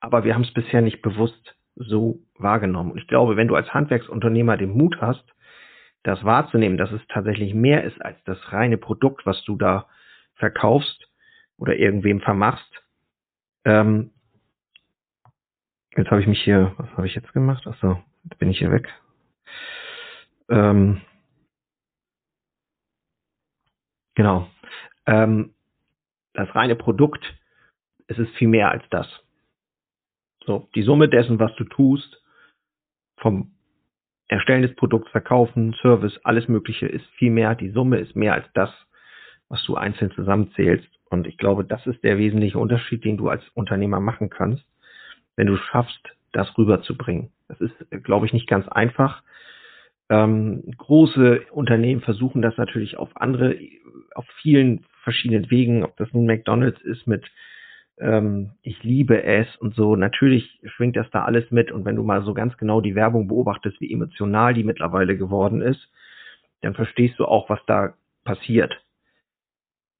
aber 0.00 0.24
wir 0.24 0.34
haben 0.34 0.42
es 0.42 0.52
bisher 0.52 0.82
nicht 0.82 1.00
bewusst 1.00 1.54
so 1.80 2.20
wahrgenommen. 2.38 2.92
Und 2.92 2.98
ich 2.98 3.06
glaube, 3.06 3.36
wenn 3.36 3.48
du 3.48 3.56
als 3.56 3.72
Handwerksunternehmer 3.72 4.56
den 4.56 4.70
Mut 4.70 5.00
hast, 5.00 5.24
das 6.02 6.24
wahrzunehmen, 6.24 6.78
dass 6.78 6.92
es 6.92 7.00
tatsächlich 7.08 7.54
mehr 7.54 7.84
ist 7.84 8.00
als 8.02 8.22
das 8.24 8.38
reine 8.52 8.78
Produkt, 8.78 9.26
was 9.26 9.44
du 9.44 9.56
da 9.56 9.86
verkaufst 10.34 11.08
oder 11.58 11.76
irgendwem 11.76 12.20
vermachst. 12.20 12.82
Ähm, 13.64 14.10
jetzt 15.96 16.10
habe 16.10 16.20
ich 16.20 16.26
mich 16.26 16.42
hier, 16.42 16.74
was 16.78 16.90
habe 16.96 17.06
ich 17.06 17.14
jetzt 17.14 17.32
gemacht? 17.32 17.66
Achso, 17.66 18.02
jetzt 18.24 18.38
bin 18.38 18.50
ich 18.50 18.58
hier 18.58 18.70
weg. 18.70 18.88
Ähm, 20.48 21.02
Genau. 24.20 24.46
Ähm, 25.06 25.54
das 26.34 26.54
reine 26.54 26.76
Produkt, 26.76 27.24
es 28.06 28.18
ist 28.18 28.30
viel 28.36 28.48
mehr 28.48 28.70
als 28.70 28.84
das. 28.90 29.06
So, 30.50 30.68
die 30.74 30.82
Summe 30.82 31.08
dessen, 31.08 31.38
was 31.38 31.54
du 31.54 31.62
tust, 31.62 32.24
vom 33.18 33.52
Erstellen 34.26 34.62
des 34.62 34.74
Produkts, 34.74 35.08
Verkaufen, 35.12 35.76
Service, 35.80 36.18
alles 36.24 36.48
Mögliche 36.48 36.88
ist 36.88 37.06
viel 37.18 37.30
mehr. 37.30 37.54
Die 37.54 37.70
Summe 37.70 37.98
ist 37.98 38.16
mehr 38.16 38.34
als 38.34 38.46
das, 38.54 38.70
was 39.48 39.64
du 39.64 39.76
einzeln 39.76 40.10
zusammenzählst. 40.10 40.88
Und 41.08 41.28
ich 41.28 41.38
glaube, 41.38 41.64
das 41.64 41.86
ist 41.86 42.02
der 42.02 42.18
wesentliche 42.18 42.58
Unterschied, 42.58 43.04
den 43.04 43.16
du 43.16 43.28
als 43.28 43.48
Unternehmer 43.54 44.00
machen 44.00 44.28
kannst, 44.28 44.64
wenn 45.36 45.46
du 45.46 45.56
schaffst, 45.56 46.16
das 46.32 46.48
rüberzubringen. 46.58 47.30
Das 47.46 47.60
ist, 47.60 47.74
glaube 48.02 48.26
ich, 48.26 48.32
nicht 48.32 48.48
ganz 48.48 48.66
einfach. 48.66 49.22
Ähm, 50.08 50.64
große 50.78 51.42
Unternehmen 51.52 52.00
versuchen 52.00 52.42
das 52.42 52.56
natürlich 52.56 52.96
auf 52.96 53.10
andere, 53.14 53.56
auf 54.16 54.26
vielen 54.42 54.84
verschiedenen 55.04 55.48
Wegen, 55.48 55.84
ob 55.84 55.96
das 55.96 56.12
nun 56.12 56.26
McDonald's 56.26 56.82
ist 56.82 57.06
mit 57.06 57.24
ähm, 58.00 58.52
ich 58.62 58.82
liebe 58.82 59.22
es 59.22 59.46
und 59.56 59.74
so. 59.74 59.96
Natürlich 59.96 60.60
schwingt 60.64 60.96
das 60.96 61.10
da 61.10 61.24
alles 61.24 61.50
mit 61.50 61.70
und 61.70 61.84
wenn 61.84 61.96
du 61.96 62.02
mal 62.02 62.22
so 62.24 62.34
ganz 62.34 62.56
genau 62.56 62.80
die 62.80 62.94
Werbung 62.94 63.28
beobachtest, 63.28 63.80
wie 63.80 63.92
emotional 63.92 64.54
die 64.54 64.64
mittlerweile 64.64 65.16
geworden 65.16 65.60
ist, 65.60 65.90
dann 66.62 66.74
verstehst 66.74 67.18
du 67.18 67.26
auch, 67.26 67.48
was 67.48 67.60
da 67.66 67.94
passiert. 68.24 68.72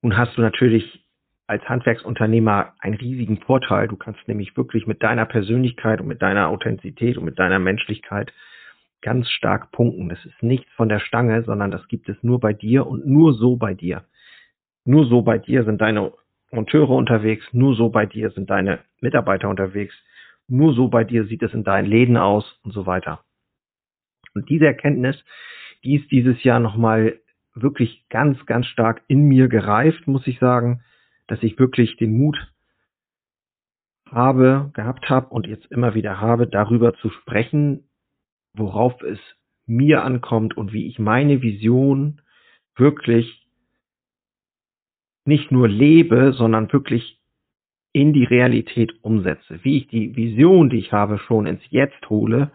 Nun 0.03 0.17
hast 0.17 0.37
du 0.37 0.41
natürlich 0.41 1.05
als 1.47 1.69
Handwerksunternehmer 1.69 2.75
einen 2.79 2.95
riesigen 2.95 3.39
Vorteil. 3.39 3.89
Du 3.89 3.97
kannst 3.97 4.27
nämlich 4.29 4.57
wirklich 4.57 4.87
mit 4.87 5.03
deiner 5.03 5.27
Persönlichkeit 5.27 6.01
und 6.01 6.07
mit 6.07 6.23
deiner 6.23 6.49
Authentizität 6.49 7.19
und 7.19 7.25
mit 7.25 7.39
deiner 7.39 7.59
Menschlichkeit 7.59 8.33
ganz 9.03 9.29
stark 9.31 9.73
punkten. 9.73 10.09
Das 10.09 10.25
ist 10.25 10.43
nichts 10.43 10.71
von 10.75 10.89
der 10.89 11.01
Stange, 11.01 11.43
sondern 11.43 11.71
das 11.71 11.87
gibt 11.89 12.09
es 12.09 12.17
nur 12.23 12.39
bei 12.39 12.53
dir 12.53 12.87
und 12.87 13.07
nur 13.07 13.35
so 13.35 13.57
bei 13.57 13.75
dir. 13.75 14.05
Nur 14.85 15.07
so 15.07 15.23
bei 15.23 15.39
dir 15.39 15.65
sind 15.65 15.81
deine 15.81 16.13
Monteure 16.51 16.91
unterwegs, 16.91 17.45
nur 17.53 17.75
so 17.75 17.91
bei 17.91 18.07
dir 18.07 18.31
sind 18.31 18.51
deine 18.51 18.81
Mitarbeiter 19.01 19.49
unterwegs, 19.49 19.95
nur 20.49 20.75
so 20.75 20.89
bei 20.89 21.05
dir 21.05 21.25
sieht 21.25 21.43
es 21.43 21.55
in 21.55 21.65
deinen 21.65 21.87
Läden 21.87 22.17
aus 22.17 22.59
und 22.65 22.73
so 22.73 22.87
weiter. 22.87 23.25
Und 24.35 24.49
diese 24.49 24.67
Erkenntnis, 24.67 25.17
die 25.85 25.97
ist 25.97 26.11
dieses 26.11 26.43
Jahr 26.43 26.61
nochmal 26.61 27.21
wirklich 27.55 28.05
ganz, 28.09 28.45
ganz 28.47 28.67
stark 28.67 29.03
in 29.09 29.23
mir 29.23 29.49
gereift, 29.49 30.07
muss 30.07 30.27
ich 30.27 30.39
sagen, 30.39 30.83
dass 31.27 31.43
ich 31.43 31.59
wirklich 31.59 31.97
den 31.97 32.17
Mut 32.17 32.37
habe, 34.11 34.71
gehabt 34.75 35.09
habe 35.09 35.29
und 35.29 35.47
jetzt 35.47 35.67
immer 35.71 35.95
wieder 35.95 36.21
habe, 36.21 36.47
darüber 36.47 36.95
zu 36.95 37.11
sprechen, 37.11 37.89
worauf 38.55 39.01
es 39.03 39.19
mir 39.67 40.03
ankommt 40.03 40.57
und 40.57 40.73
wie 40.73 40.89
ich 40.89 40.99
meine 40.99 41.43
Vision 41.43 42.23
wirklich 42.77 43.40
nicht 45.31 45.51
nur 45.51 45.67
lebe, 45.69 46.35
sondern 46.35 46.71
wirklich 46.73 47.19
in 47.93 48.13
die 48.13 48.25
Realität 48.25 48.93
umsetze. 49.03 49.61
Wie 49.63 49.79
ich 49.79 49.89
die 49.89 50.15
Vision, 50.15 50.69
die 50.69 50.79
ich 50.79 50.93
habe, 50.93 51.19
schon 51.19 51.47
ins 51.47 51.63
Jetzt 51.71 52.11
hole 52.11 52.53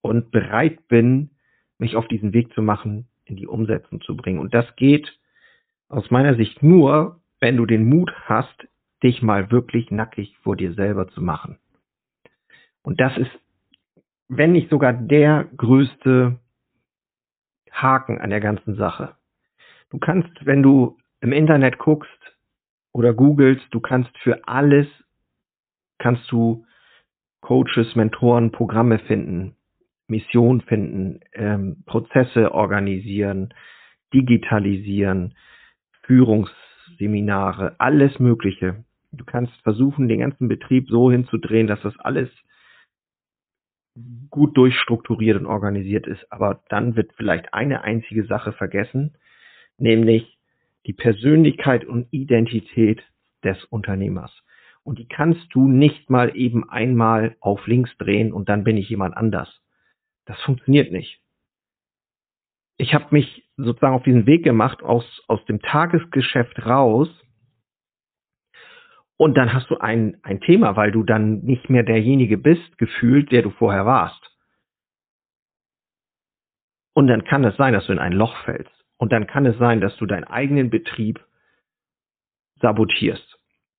und 0.00 0.30
bereit 0.30 0.86
bin, 0.86 1.30
mich 1.78 1.96
auf 1.96 2.06
diesen 2.06 2.32
Weg 2.32 2.52
zu 2.54 2.62
machen, 2.62 3.08
in 3.24 3.36
die 3.36 3.48
Umsetzung 3.48 4.00
zu 4.00 4.16
bringen. 4.16 4.38
Und 4.38 4.54
das 4.54 4.76
geht 4.76 5.18
aus 5.88 6.10
meiner 6.10 6.36
Sicht 6.36 6.62
nur, 6.62 7.20
wenn 7.40 7.56
du 7.56 7.66
den 7.66 7.88
Mut 7.88 8.12
hast, 8.26 8.68
dich 9.02 9.20
mal 9.22 9.50
wirklich 9.50 9.90
nackig 9.90 10.36
vor 10.42 10.56
dir 10.56 10.72
selber 10.74 11.08
zu 11.08 11.20
machen. 11.20 11.58
Und 12.82 13.00
das 13.00 13.16
ist 13.18 13.30
wenn 14.28 14.52
nicht 14.52 14.70
sogar 14.70 14.92
der 14.92 15.48
größte 15.56 16.38
Haken 17.70 18.18
an 18.20 18.30
der 18.30 18.40
ganzen 18.40 18.76
Sache. 18.76 19.14
Du 19.90 19.98
kannst, 19.98 20.30
wenn 20.44 20.62
du 20.62 20.98
im 21.20 21.32
Internet 21.32 21.78
guckst 21.78 22.10
oder 22.92 23.14
googelst, 23.14 23.66
du 23.70 23.80
kannst 23.80 24.16
für 24.18 24.46
alles, 24.46 24.86
kannst 25.98 26.30
du 26.30 26.64
Coaches, 27.40 27.94
Mentoren, 27.94 28.50
Programme 28.50 28.98
finden, 28.98 29.56
Mission 30.08 30.60
finden, 30.62 31.20
ähm, 31.32 31.82
Prozesse 31.86 32.52
organisieren, 32.52 33.54
digitalisieren, 34.12 35.34
Führungsseminare, 36.02 37.76
alles 37.78 38.18
Mögliche. 38.18 38.84
Du 39.12 39.24
kannst 39.24 39.52
versuchen, 39.62 40.08
den 40.08 40.20
ganzen 40.20 40.48
Betrieb 40.48 40.88
so 40.88 41.10
hinzudrehen, 41.10 41.66
dass 41.66 41.80
das 41.82 41.98
alles 41.98 42.30
gut 44.30 44.56
durchstrukturiert 44.56 45.38
und 45.38 45.46
organisiert 45.46 46.06
ist. 46.06 46.30
Aber 46.30 46.62
dann 46.68 46.96
wird 46.96 47.12
vielleicht 47.16 47.54
eine 47.54 47.82
einzige 47.82 48.26
Sache 48.26 48.52
vergessen, 48.52 49.16
nämlich 49.78 50.35
die 50.86 50.92
Persönlichkeit 50.92 51.84
und 51.84 52.12
Identität 52.12 53.02
des 53.44 53.62
Unternehmers. 53.64 54.32
Und 54.82 54.98
die 54.98 55.08
kannst 55.08 55.52
du 55.52 55.66
nicht 55.66 56.10
mal 56.10 56.36
eben 56.36 56.68
einmal 56.68 57.36
auf 57.40 57.66
links 57.66 57.90
drehen 57.98 58.32
und 58.32 58.48
dann 58.48 58.62
bin 58.64 58.76
ich 58.76 58.88
jemand 58.88 59.16
anders. 59.16 59.48
Das 60.26 60.40
funktioniert 60.42 60.92
nicht. 60.92 61.20
Ich 62.78 62.94
habe 62.94 63.06
mich 63.10 63.48
sozusagen 63.56 63.94
auf 63.94 64.04
diesen 64.04 64.26
Weg 64.26 64.44
gemacht, 64.44 64.82
aus, 64.82 65.04
aus 65.28 65.44
dem 65.46 65.60
Tagesgeschäft 65.60 66.64
raus 66.64 67.08
und 69.16 69.34
dann 69.36 69.52
hast 69.52 69.70
du 69.70 69.78
ein, 69.78 70.18
ein 70.22 70.40
Thema, 70.40 70.76
weil 70.76 70.92
du 70.92 71.02
dann 71.02 71.40
nicht 71.40 71.70
mehr 71.70 71.82
derjenige 71.82 72.36
bist, 72.36 72.76
gefühlt, 72.78 73.32
der 73.32 73.42
du 73.42 73.50
vorher 73.50 73.86
warst. 73.86 74.20
Und 76.92 77.08
dann 77.08 77.24
kann 77.24 77.44
es 77.44 77.56
sein, 77.56 77.72
dass 77.72 77.86
du 77.86 77.92
in 77.92 77.98
ein 77.98 78.12
Loch 78.12 78.36
fällst. 78.44 78.75
Und 78.98 79.12
dann 79.12 79.26
kann 79.26 79.46
es 79.46 79.58
sein, 79.58 79.80
dass 79.80 79.96
du 79.96 80.06
deinen 80.06 80.24
eigenen 80.24 80.70
Betrieb 80.70 81.20
sabotierst. 82.60 83.38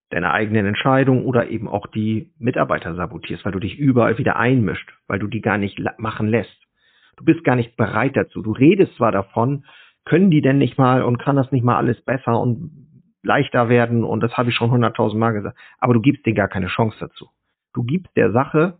Deine 0.10 0.32
eigenen 0.32 0.66
Entscheidungen 0.66 1.26
oder 1.26 1.50
eben 1.50 1.68
auch 1.68 1.88
die 1.88 2.32
Mitarbeiter 2.38 2.96
sabotierst, 2.96 3.44
weil 3.44 3.52
du 3.52 3.60
dich 3.60 3.78
überall 3.78 4.18
wieder 4.18 4.38
einmischt, 4.38 4.90
weil 5.08 5.20
du 5.20 5.28
die 5.28 5.42
gar 5.42 5.58
nicht 5.58 5.82
machen 5.98 6.28
lässt. 6.28 6.58
Du 7.18 7.26
bist 7.26 7.44
gar 7.44 7.56
nicht 7.56 7.76
bereit 7.76 8.16
dazu. 8.16 8.42
Du 8.42 8.52
redest 8.52 8.96
zwar 8.96 9.12
davon, 9.12 9.66
können 10.06 10.32
die 10.32 10.42
denn 10.42 10.60
nicht 10.60 10.78
mal 10.78 11.04
und 11.04 11.18
kann 11.18 11.36
das 11.36 11.52
nicht 11.52 11.64
mal 11.64 11.76
alles 11.76 12.00
besser 12.02 12.40
und 12.40 12.88
leichter 13.24 13.68
werden 13.68 14.04
und 14.06 14.22
das 14.22 14.38
habe 14.38 14.50
ich 14.50 14.56
schon 14.56 14.72
hunderttausend 14.72 15.20
Mal 15.20 15.32
gesagt. 15.32 15.58
Aber 15.80 15.94
du 15.94 16.00
gibst 16.00 16.26
dir 16.26 16.34
gar 16.34 16.48
keine 16.48 16.68
Chance 16.68 16.98
dazu. 17.00 17.30
Du 17.74 17.84
gibst 17.84 18.16
der 18.16 18.32
Sache 18.32 18.78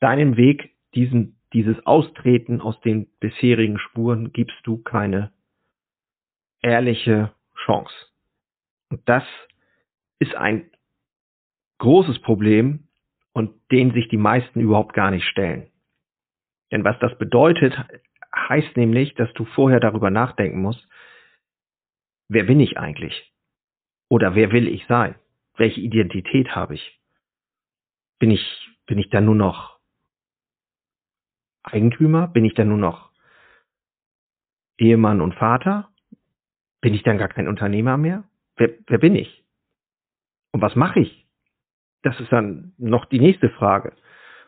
deinen 0.00 0.36
Weg, 0.36 0.70
diesen, 0.94 1.36
dieses 1.52 1.84
Austreten 1.86 2.60
aus 2.60 2.80
den 2.80 3.06
bisherigen 3.20 3.78
Spuren, 3.78 4.32
gibst 4.32 4.58
du 4.64 4.78
keine 4.78 5.32
ehrliche 6.60 7.32
Chance. 7.64 7.94
Und 8.90 9.00
das 9.08 9.24
ist 10.18 10.34
ein 10.34 10.70
großes 11.78 12.20
Problem 12.20 12.88
und 13.32 13.52
den 13.70 13.92
sich 13.92 14.08
die 14.08 14.16
meisten 14.16 14.60
überhaupt 14.60 14.94
gar 14.94 15.10
nicht 15.10 15.26
stellen. 15.26 15.68
Denn 16.70 16.84
was 16.84 16.98
das 17.00 17.16
bedeutet, 17.18 17.74
heißt 18.34 18.76
nämlich, 18.76 19.14
dass 19.14 19.32
du 19.34 19.44
vorher 19.44 19.80
darüber 19.80 20.10
nachdenken 20.10 20.62
musst, 20.62 20.86
wer 22.28 22.44
bin 22.44 22.60
ich 22.60 22.78
eigentlich? 22.78 23.32
Oder 24.08 24.34
wer 24.34 24.52
will 24.52 24.68
ich 24.68 24.86
sein? 24.86 25.16
welche 25.56 25.80
Identität 25.80 26.54
habe 26.54 26.74
ich? 26.74 27.00
Bin 28.18 28.30
ich, 28.30 28.44
bin 28.86 28.98
ich 28.98 29.10
dann 29.10 29.24
nur 29.24 29.34
noch 29.34 29.71
Eigentümer? 31.62 32.28
Bin 32.28 32.44
ich 32.44 32.54
dann 32.54 32.68
nur 32.68 32.78
noch 32.78 33.10
Ehemann 34.78 35.20
und 35.20 35.34
Vater? 35.34 35.88
Bin 36.80 36.94
ich 36.94 37.02
dann 37.02 37.18
gar 37.18 37.28
kein 37.28 37.48
Unternehmer 37.48 37.96
mehr? 37.96 38.24
Wer, 38.56 38.70
wer 38.86 38.98
bin 38.98 39.14
ich? 39.14 39.44
Und 40.52 40.60
was 40.60 40.76
mache 40.76 41.00
ich? 41.00 41.26
Das 42.02 42.18
ist 42.20 42.32
dann 42.32 42.72
noch 42.78 43.06
die 43.06 43.20
nächste 43.20 43.48
Frage. 43.50 43.92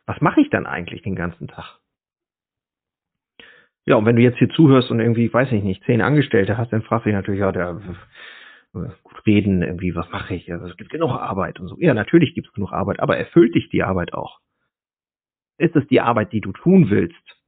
Was 0.06 0.21
mache 0.21 0.40
ich 0.40 0.50
dann 0.50 0.66
eigentlich 0.66 1.02
den 1.02 1.16
ganzen 1.16 1.49
Tag? 1.49 1.78
Ja, 3.87 3.97
und 3.97 4.06
wenn 4.06 4.16
du 4.16 4.23
jetzt 4.23 4.38
hier 4.38 4.49
zuhörst 4.49 4.90
und 4.90 5.00
irgendwie, 5.00 5.33
weiß 5.33 5.52
ich 5.52 5.62
nicht, 5.62 5.85
zehn 5.85 6.00
Angestellte 6.00 6.56
hast, 6.56 6.73
dann 6.73 6.83
fragst 6.83 7.04
du 7.04 7.11
dich 7.11 7.16
natürlich, 7.16 7.40
ja, 7.40 7.52
der 7.52 7.80
gut 8.73 9.26
reden, 9.26 9.62
irgendwie, 9.62 9.94
was 9.94 10.11
mache 10.11 10.35
ich? 10.35 10.52
Also, 10.52 10.66
es 10.66 10.76
gibt 10.76 10.90
genug 10.90 11.11
Arbeit 11.11 11.61
und 11.61 11.68
so. 11.68 11.76
Ja, 11.78 11.94
natürlich 11.94 12.35
gibt 12.35 12.49
es 12.49 12.52
genug 12.52 12.73
Arbeit, 12.73 13.00
aber 13.00 13.16
erfüllt 13.16 13.54
dich 13.54 13.68
die 13.68 13.85
Arbeit 13.85 14.12
auch? 14.14 14.40
Ist 15.58 15.76
es 15.76 15.87
die 15.87 16.00
Arbeit, 16.00 16.32
die 16.32 16.40
du 16.40 16.52
tun 16.52 16.90
willst? 16.90 17.40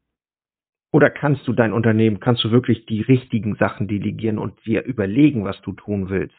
Oder 0.92 1.10
kannst 1.10 1.46
du 1.46 1.52
dein 1.52 1.72
Unternehmen, 1.72 2.20
kannst 2.20 2.44
du 2.44 2.50
wirklich 2.50 2.86
die 2.86 3.02
richtigen 3.02 3.56
Sachen 3.56 3.88
delegieren 3.88 4.38
und 4.38 4.64
dir 4.64 4.84
überlegen, 4.84 5.44
was 5.44 5.60
du 5.62 5.72
tun 5.72 6.08
willst? 6.08 6.34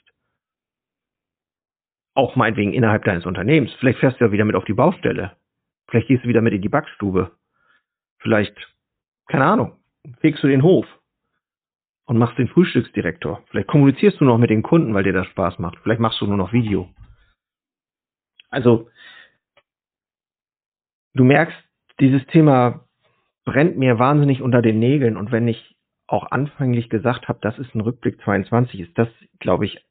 Auch 2.15 2.35
meinetwegen 2.35 2.73
innerhalb 2.73 3.03
deines 3.03 3.25
Unternehmens. 3.25 3.71
Vielleicht 3.73 3.99
fährst 3.99 4.19
du 4.19 4.25
ja 4.25 4.31
wieder 4.31 4.45
mit 4.45 4.55
auf 4.55 4.65
die 4.65 4.73
Baustelle. 4.73 5.37
Vielleicht 5.89 6.07
gehst 6.07 6.23
du 6.23 6.27
wieder 6.27 6.41
mit 6.41 6.53
in 6.53 6.61
die 6.61 6.69
Backstube. 6.69 7.31
Vielleicht, 8.19 8.55
keine 9.27 9.45
Ahnung, 9.45 9.77
fegst 10.21 10.43
du 10.43 10.47
den 10.47 10.63
Hof 10.63 10.87
und 12.05 12.17
machst 12.17 12.37
den 12.37 12.47
Frühstücksdirektor. 12.47 13.43
Vielleicht 13.49 13.67
kommunizierst 13.67 14.19
du 14.19 14.25
noch 14.25 14.37
mit 14.37 14.49
den 14.49 14.63
Kunden, 14.63 14.93
weil 14.93 15.03
dir 15.03 15.13
das 15.13 15.27
Spaß 15.27 15.59
macht. 15.59 15.77
Vielleicht 15.83 16.01
machst 16.01 16.19
du 16.21 16.25
nur 16.25 16.37
noch 16.37 16.53
Video. 16.53 16.89
Also, 18.49 18.89
du 21.17 21.23
merkst, 21.23 21.57
dieses 21.99 22.25
Thema 22.27 22.87
brennt 23.45 23.77
mir 23.77 23.99
wahnsinnig 23.99 24.41
unter 24.41 24.61
den 24.61 24.79
Nägeln 24.79 25.17
und 25.17 25.31
wenn 25.31 25.47
ich 25.47 25.75
auch 26.07 26.31
anfänglich 26.31 26.89
gesagt 26.89 27.27
habe, 27.27 27.39
das 27.41 27.57
ist 27.59 27.73
ein 27.75 27.81
Rückblick 27.81 28.21
22, 28.21 28.79
ist 28.79 28.97
das, 28.97 29.09
glaube 29.39 29.65
ich, 29.65 29.85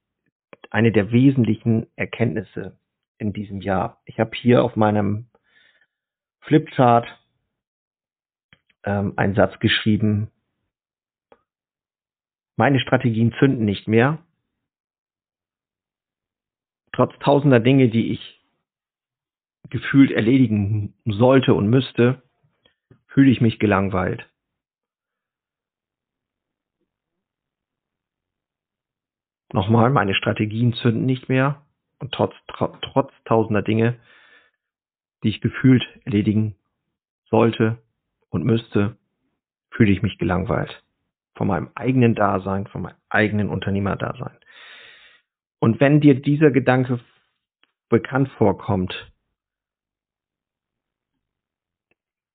eine 0.70 0.92
der 0.92 1.12
wesentlichen 1.12 1.86
Erkenntnisse 1.96 2.78
in 3.18 3.32
diesem 3.32 3.60
Jahr. 3.60 4.00
Ich 4.04 4.18
habe 4.18 4.30
hier 4.34 4.64
auf 4.64 4.76
meinem 4.76 5.26
Flipchart 6.40 7.06
ähm, 8.84 9.12
einen 9.16 9.34
Satz 9.34 9.58
geschrieben, 9.58 10.30
meine 12.56 12.80
Strategien 12.80 13.34
zünden 13.38 13.66
nicht 13.66 13.86
mehr. 13.86 14.18
Trotz 16.92 17.12
tausender 17.18 17.60
Dinge, 17.60 17.88
die 17.88 18.12
ich 18.12 18.35
gefühlt 19.70 20.10
erledigen 20.10 20.94
sollte 21.04 21.54
und 21.54 21.68
müsste, 21.68 22.22
fühle 23.08 23.30
ich 23.30 23.40
mich 23.40 23.58
gelangweilt. 23.58 24.28
Nochmal, 29.52 29.90
meine 29.90 30.14
Strategien 30.14 30.74
zünden 30.74 31.06
nicht 31.06 31.28
mehr 31.28 31.62
und 31.98 32.12
trotz, 32.12 32.34
trotz, 32.46 33.12
tausender 33.24 33.62
Dinge, 33.62 33.98
die 35.22 35.28
ich 35.28 35.40
gefühlt 35.40 35.82
erledigen 36.04 36.56
sollte 37.30 37.78
und 38.28 38.44
müsste, 38.44 38.96
fühle 39.70 39.92
ich 39.92 40.02
mich 40.02 40.18
gelangweilt 40.18 40.82
von 41.36 41.46
meinem 41.48 41.70
eigenen 41.74 42.14
Dasein, 42.14 42.66
von 42.66 42.82
meinem 42.82 42.96
eigenen 43.08 43.48
Unternehmerdasein. 43.48 44.36
Und 45.58 45.80
wenn 45.80 46.00
dir 46.00 46.20
dieser 46.20 46.50
Gedanke 46.50 47.00
bekannt 47.88 48.28
vorkommt, 48.36 49.12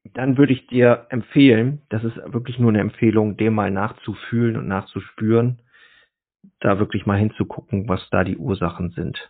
dann 0.03 0.38
würde 0.38 0.53
ich 0.53 0.67
dir 0.67 1.05
empfehlen, 1.10 1.81
das 1.89 2.03
ist 2.03 2.17
wirklich 2.34 2.60
nur 2.60 2.70
eine 2.70 2.79
Empfehlung, 2.79 3.38
dem 3.38 3.53
mal 3.53 3.72
nachzufühlen 3.72 4.58
und 4.58 4.67
nachzuspüren, 4.67 5.62
da 6.59 6.79
wirklich 6.79 7.05
mal 7.05 7.20
hinzugucken, 7.20 7.87
was 7.87 8.07
da 8.09 8.24
die 8.24 8.37
Ursachen 8.37 8.92
sind. 8.92 9.29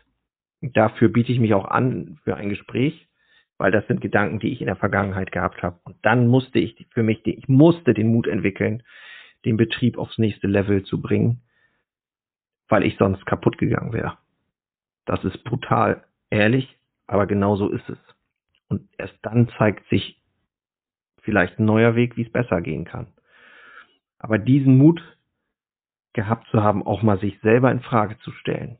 Dafür 0.61 1.09
biete 1.09 1.31
ich 1.31 1.39
mich 1.39 1.53
auch 1.53 1.65
an 1.65 2.19
für 2.23 2.35
ein 2.35 2.49
Gespräch, 2.49 3.07
weil 3.57 3.71
das 3.71 3.85
sind 3.87 4.01
Gedanken, 4.01 4.39
die 4.39 4.51
ich 4.51 4.61
in 4.61 4.67
der 4.67 4.75
Vergangenheit 4.75 5.31
gehabt 5.31 5.61
habe. 5.61 5.79
Und 5.83 5.97
dann 6.03 6.27
musste 6.27 6.59
ich 6.59 6.87
für 6.91 7.03
mich, 7.03 7.25
ich 7.25 7.47
musste 7.47 7.93
den 7.93 8.11
Mut 8.11 8.27
entwickeln, 8.27 8.83
den 9.45 9.57
Betrieb 9.57 9.97
aufs 9.97 10.17
nächste 10.17 10.47
Level 10.47 10.83
zu 10.83 11.01
bringen, 11.01 11.41
weil 12.69 12.83
ich 12.83 12.95
sonst 12.97 13.25
kaputt 13.25 13.57
gegangen 13.57 13.91
wäre. 13.91 14.17
Das 15.05 15.23
ist 15.25 15.43
brutal 15.43 16.03
ehrlich, 16.29 16.77
aber 17.07 17.27
genau 17.27 17.55
so 17.55 17.69
ist 17.69 17.89
es. 17.89 17.97
Und 18.69 18.87
erst 18.97 19.17
dann 19.23 19.49
zeigt 19.57 19.87
sich 19.89 20.20
vielleicht 21.21 21.59
ein 21.59 21.65
neuer 21.65 21.95
Weg, 21.95 22.17
wie 22.17 22.23
es 22.23 22.31
besser 22.31 22.61
gehen 22.61 22.85
kann. 22.85 23.07
Aber 24.19 24.37
diesen 24.37 24.77
Mut 24.77 25.01
gehabt 26.13 26.47
zu 26.51 26.61
haben, 26.61 26.83
auch 26.83 27.01
mal 27.01 27.19
sich 27.19 27.39
selber 27.41 27.71
in 27.71 27.79
Frage 27.81 28.17
zu 28.19 28.31
stellen. 28.31 28.77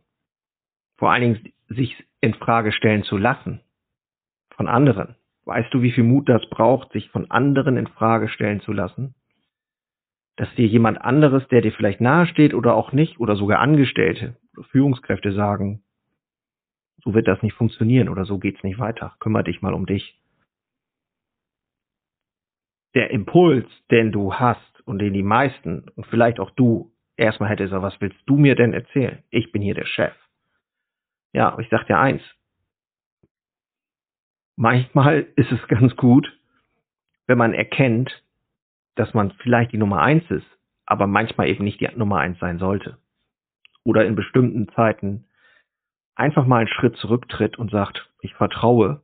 Vor 0.97 1.11
allen 1.11 1.21
Dingen 1.21 1.53
sich 1.69 2.03
in 2.19 2.33
Frage 2.33 2.71
stellen 2.71 3.03
zu 3.03 3.17
lassen. 3.17 3.61
Von 4.55 4.67
anderen. 4.67 5.15
Weißt 5.45 5.73
du, 5.73 5.81
wie 5.81 5.91
viel 5.91 6.03
Mut 6.03 6.29
das 6.29 6.47
braucht, 6.49 6.91
sich 6.91 7.09
von 7.09 7.31
anderen 7.31 7.77
in 7.77 7.87
Frage 7.87 8.27
stellen 8.27 8.61
zu 8.61 8.73
lassen? 8.73 9.15
dass 10.41 10.53
dir 10.55 10.65
jemand 10.65 10.99
anderes, 11.01 11.47
der 11.49 11.61
dir 11.61 11.71
vielleicht 11.71 12.01
nahesteht 12.01 12.55
oder 12.55 12.73
auch 12.73 12.93
nicht, 12.93 13.19
oder 13.19 13.35
sogar 13.35 13.59
Angestellte, 13.59 14.37
Führungskräfte 14.71 15.33
sagen, 15.33 15.83
so 17.03 17.13
wird 17.13 17.27
das 17.27 17.41
nicht 17.41 17.55
funktionieren 17.55 18.09
oder 18.09 18.25
so 18.25 18.37
geht's 18.37 18.63
nicht 18.63 18.79
weiter. 18.79 19.15
Kümmer 19.19 19.43
dich 19.43 19.61
mal 19.61 19.73
um 19.73 19.85
dich. 19.85 20.20
Der 22.93 23.11
Impuls, 23.11 23.67
den 23.89 24.11
du 24.11 24.33
hast 24.33 24.81
und 24.85 24.99
den 24.99 25.13
die 25.13 25.23
meisten 25.23 25.87
und 25.95 26.05
vielleicht 26.07 26.39
auch 26.39 26.51
du 26.51 26.91
erstmal 27.15 27.49
hättest, 27.49 27.71
was 27.73 27.99
willst 28.01 28.19
du 28.25 28.35
mir 28.35 28.55
denn 28.55 28.73
erzählen? 28.73 29.23
Ich 29.29 29.51
bin 29.51 29.61
hier 29.61 29.75
der 29.75 29.85
Chef. 29.85 30.13
Ja, 31.33 31.57
ich 31.59 31.69
sag 31.69 31.85
dir 31.87 31.97
eins. 31.97 32.21
Manchmal 34.57 35.27
ist 35.35 35.51
es 35.51 35.65
ganz 35.67 35.95
gut, 35.95 36.37
wenn 37.27 37.37
man 37.37 37.53
erkennt, 37.53 38.23
dass 38.95 39.13
man 39.13 39.31
vielleicht 39.41 39.71
die 39.71 39.77
Nummer 39.77 40.01
eins 40.01 40.29
ist, 40.29 40.45
aber 40.85 41.07
manchmal 41.07 41.47
eben 41.47 41.63
nicht 41.63 41.79
die 41.79 41.87
Nummer 41.95 42.17
eins 42.17 42.37
sein 42.39 42.59
sollte. 42.59 42.97
Oder 43.83 44.05
in 44.05 44.15
bestimmten 44.15 44.67
Zeiten 44.69 45.25
einfach 46.15 46.45
mal 46.45 46.59
einen 46.59 46.67
Schritt 46.67 46.97
zurücktritt 46.97 47.57
und 47.57 47.71
sagt, 47.71 48.11
ich 48.21 48.33
vertraue, 48.35 49.01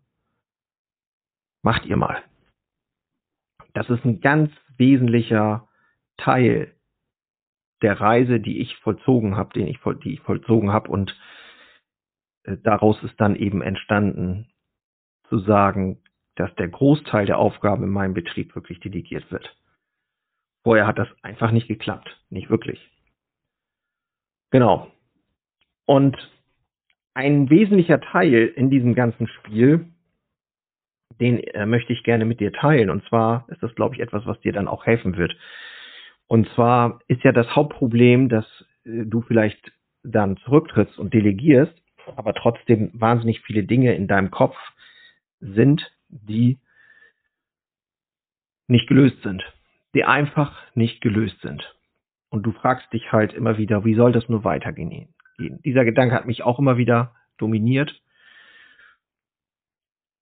macht 1.64 1.86
ihr 1.86 1.98
mal. 1.98 2.22
Das 3.78 3.92
ist 3.92 4.04
ein 4.06 4.22
ganz 4.22 4.52
wesentlicher 4.78 5.68
Teil 6.18 6.74
der 7.84 8.02
Reise, 8.02 8.40
die 8.40 8.58
ich 8.58 8.76
vollzogen 8.78 9.38
habe, 9.38 9.54
den 9.54 9.68
ich, 9.68 9.78
die 10.04 10.14
ich 10.14 10.22
vollzogen 10.22 10.74
habe 10.74 10.90
und 10.90 11.16
äh, 12.42 12.58
daraus 12.64 13.04
ist 13.04 13.22
dann 13.22 13.36
eben 13.36 13.62
entstanden, 13.62 14.48
zu 15.30 15.38
sagen, 15.38 16.02
dass 16.34 16.56
der 16.56 16.70
Großteil 16.70 17.28
der 17.28 17.38
Aufgaben 17.38 17.84
in 17.84 17.92
meinem 17.92 18.16
Betrieb 18.16 18.56
wirklich 18.56 18.80
delegiert 18.80 19.30
wird. 19.32 19.56
Vorher 20.64 20.88
hat 20.88 20.98
das 20.98 21.10
einfach 21.22 21.52
nicht 21.52 21.68
geklappt. 21.68 22.10
Nicht 22.32 22.50
wirklich. 22.50 22.80
Genau. 24.50 24.92
Und 25.86 26.18
ein 27.14 27.52
wesentlicher 27.52 28.02
Teil 28.02 28.48
in 28.56 28.72
diesem 28.72 28.96
ganzen 28.96 29.28
Spiel, 29.28 29.88
den 31.20 31.40
äh, 31.40 31.66
möchte 31.66 31.94
ich 31.94 32.04
gerne 32.04 32.26
mit 32.26 32.40
dir 32.40 32.52
teilen. 32.52 32.90
Und 32.90 33.04
zwar 33.08 33.46
ist 33.50 33.62
das, 33.64 33.74
glaube 33.76 33.96
ich, 33.96 34.02
etwas, 34.02 34.26
was 34.26 34.40
dir 34.42 34.54
dann 34.54 34.68
auch 34.68 34.86
helfen 34.86 35.18
wird. 35.18 35.36
Und 36.28 36.50
zwar 36.50 37.00
ist 37.08 37.24
ja 37.24 37.32
das 37.32 37.56
Hauptproblem, 37.56 38.30
dass 38.30 38.46
äh, 38.86 39.06
du 39.06 39.22
vielleicht 39.22 39.72
dann 40.04 40.38
zurücktrittst 40.38 40.98
und 40.98 41.14
delegierst, 41.14 41.74
aber 42.16 42.34
trotzdem 42.34 42.92
wahnsinnig 42.94 43.42
viele 43.42 43.64
Dinge 43.64 43.96
in 43.96 44.08
deinem 44.08 44.32
Kopf 44.32 44.56
sind, 45.40 45.92
die 46.10 46.60
nicht 48.68 48.88
gelöst 48.88 49.22
sind 49.24 49.44
die 49.98 50.04
einfach 50.04 50.56
nicht 50.76 51.02
gelöst 51.02 51.42
sind. 51.42 51.76
Und 52.30 52.44
du 52.44 52.52
fragst 52.52 52.94
dich 52.94 53.12
halt 53.12 53.34
immer 53.34 53.58
wieder, 53.58 53.84
wie 53.84 53.96
soll 53.96 54.12
das 54.12 54.30
nur 54.30 54.44
weitergehen? 54.44 55.10
Dieser 55.40 55.86
Gedanke 55.86 56.14
hat 56.14 56.28
mich 56.28 56.44
auch 56.44 56.60
immer 56.60 56.78
wieder 56.78 57.16
dominiert, 57.40 58.00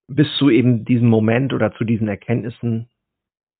bis 0.07 0.27
zu 0.37 0.49
eben 0.49 0.85
diesem 0.85 1.07
Moment 1.07 1.53
oder 1.53 1.73
zu 1.73 1.83
diesen 1.83 2.07
Erkenntnissen, 2.07 2.89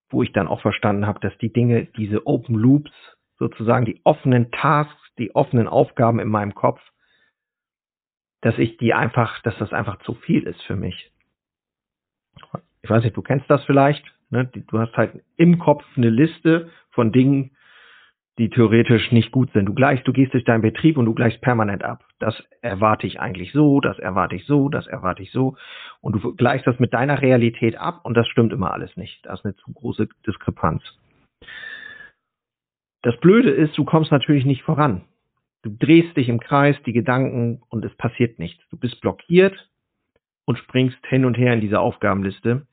wo 0.10 0.24
ich 0.24 0.32
dann 0.32 0.48
auch 0.48 0.62
verstanden 0.62 1.08
habe, 1.08 1.20
dass 1.20 1.38
die 1.40 1.52
Dinge, 1.52 1.86
diese 1.98 2.28
Open 2.28 2.56
Loops, 2.56 2.92
sozusagen 3.38 3.86
die 3.86 4.02
offenen 4.04 4.52
Tasks, 4.52 5.02
die 5.18 5.36
offenen 5.36 5.68
Aufgaben 5.68 6.20
in 6.20 6.30
meinem 6.30 6.54
Kopf, 6.54 6.82
dass 8.42 8.58
ich 8.58 8.78
die 8.78 8.94
einfach, 8.94 9.42
dass 9.42 9.58
das 9.58 9.74
einfach 9.74 10.00
zu 10.04 10.14
viel 10.14 10.44
ist 10.44 10.62
für 10.64 10.76
mich. 10.76 11.12
Ich 12.82 12.90
weiß 12.90 13.04
nicht, 13.04 13.18
du 13.18 13.24
kennst 13.24 13.50
das 13.50 13.64
vielleicht. 13.66 14.06
Ne? 14.30 14.46
Du 14.46 14.80
hast 14.80 14.96
halt 14.96 15.24
im 15.38 15.58
Kopf 15.58 15.84
eine 15.98 16.10
Liste 16.10 16.70
von 16.92 17.12
Dingen, 17.12 17.55
die 18.38 18.50
theoretisch 18.50 19.12
nicht 19.12 19.32
gut 19.32 19.52
sind. 19.54 19.66
Du 19.66 19.74
gleichst, 19.74 20.06
du 20.08 20.12
gehst 20.12 20.34
durch 20.34 20.44
deinen 20.44 20.62
Betrieb 20.62 20.98
und 20.98 21.06
du 21.06 21.14
gleichst 21.14 21.42
permanent 21.42 21.84
ab. 21.84 22.04
Das 22.20 22.36
erwarte 22.62 23.08
ich 23.08 23.20
eigentlich 23.20 23.54
so, 23.54 23.80
das 23.80 23.98
erwarte 23.98 24.36
ich 24.36 24.46
so, 24.46 24.68
das 24.68 24.88
erwarte 24.88 25.24
ich 25.24 25.32
so. 25.32 25.56
Und 26.02 26.14
du 26.14 26.36
gleichst 26.36 26.68
das 26.68 26.78
mit 26.80 26.94
deiner 26.94 27.22
Realität 27.22 27.78
ab 27.78 28.02
und 28.04 28.16
das 28.16 28.28
stimmt 28.28 28.52
immer 28.52 28.74
alles 28.74 28.96
nicht. 28.98 29.26
Da 29.26 29.34
ist 29.34 29.46
eine 29.46 29.56
zu 29.56 29.72
große 29.72 30.10
Diskrepanz. 30.28 30.84
Das 33.04 33.18
Blöde 33.20 33.52
ist, 33.52 33.78
du 33.78 33.86
kommst 33.86 34.12
natürlich 34.12 34.46
nicht 34.46 34.64
voran. 34.64 35.04
Du 35.62 35.70
drehst 35.70 36.18
dich 36.18 36.28
im 36.28 36.40
Kreis, 36.40 36.76
die 36.86 36.94
Gedanken 36.94 37.62
und 37.70 37.86
es 37.86 37.96
passiert 37.96 38.38
nichts. 38.38 38.64
Du 38.70 38.78
bist 38.78 39.00
blockiert 39.00 39.70
und 40.46 40.58
springst 40.60 40.98
hin 41.08 41.24
und 41.24 41.38
her 41.38 41.54
in 41.54 41.62
dieser 41.62 41.82
Aufgabenliste. 41.82 42.68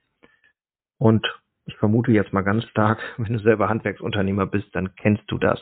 Und 0.98 1.26
ich 1.66 1.76
vermute 1.76 2.12
jetzt 2.12 2.32
mal 2.32 2.42
ganz 2.42 2.64
stark, 2.64 3.00
wenn 3.16 3.32
du 3.32 3.38
selber 3.38 3.68
Handwerksunternehmer 3.68 4.46
bist, 4.46 4.74
dann 4.74 4.94
kennst 4.96 5.24
du 5.28 5.38
das. 5.38 5.60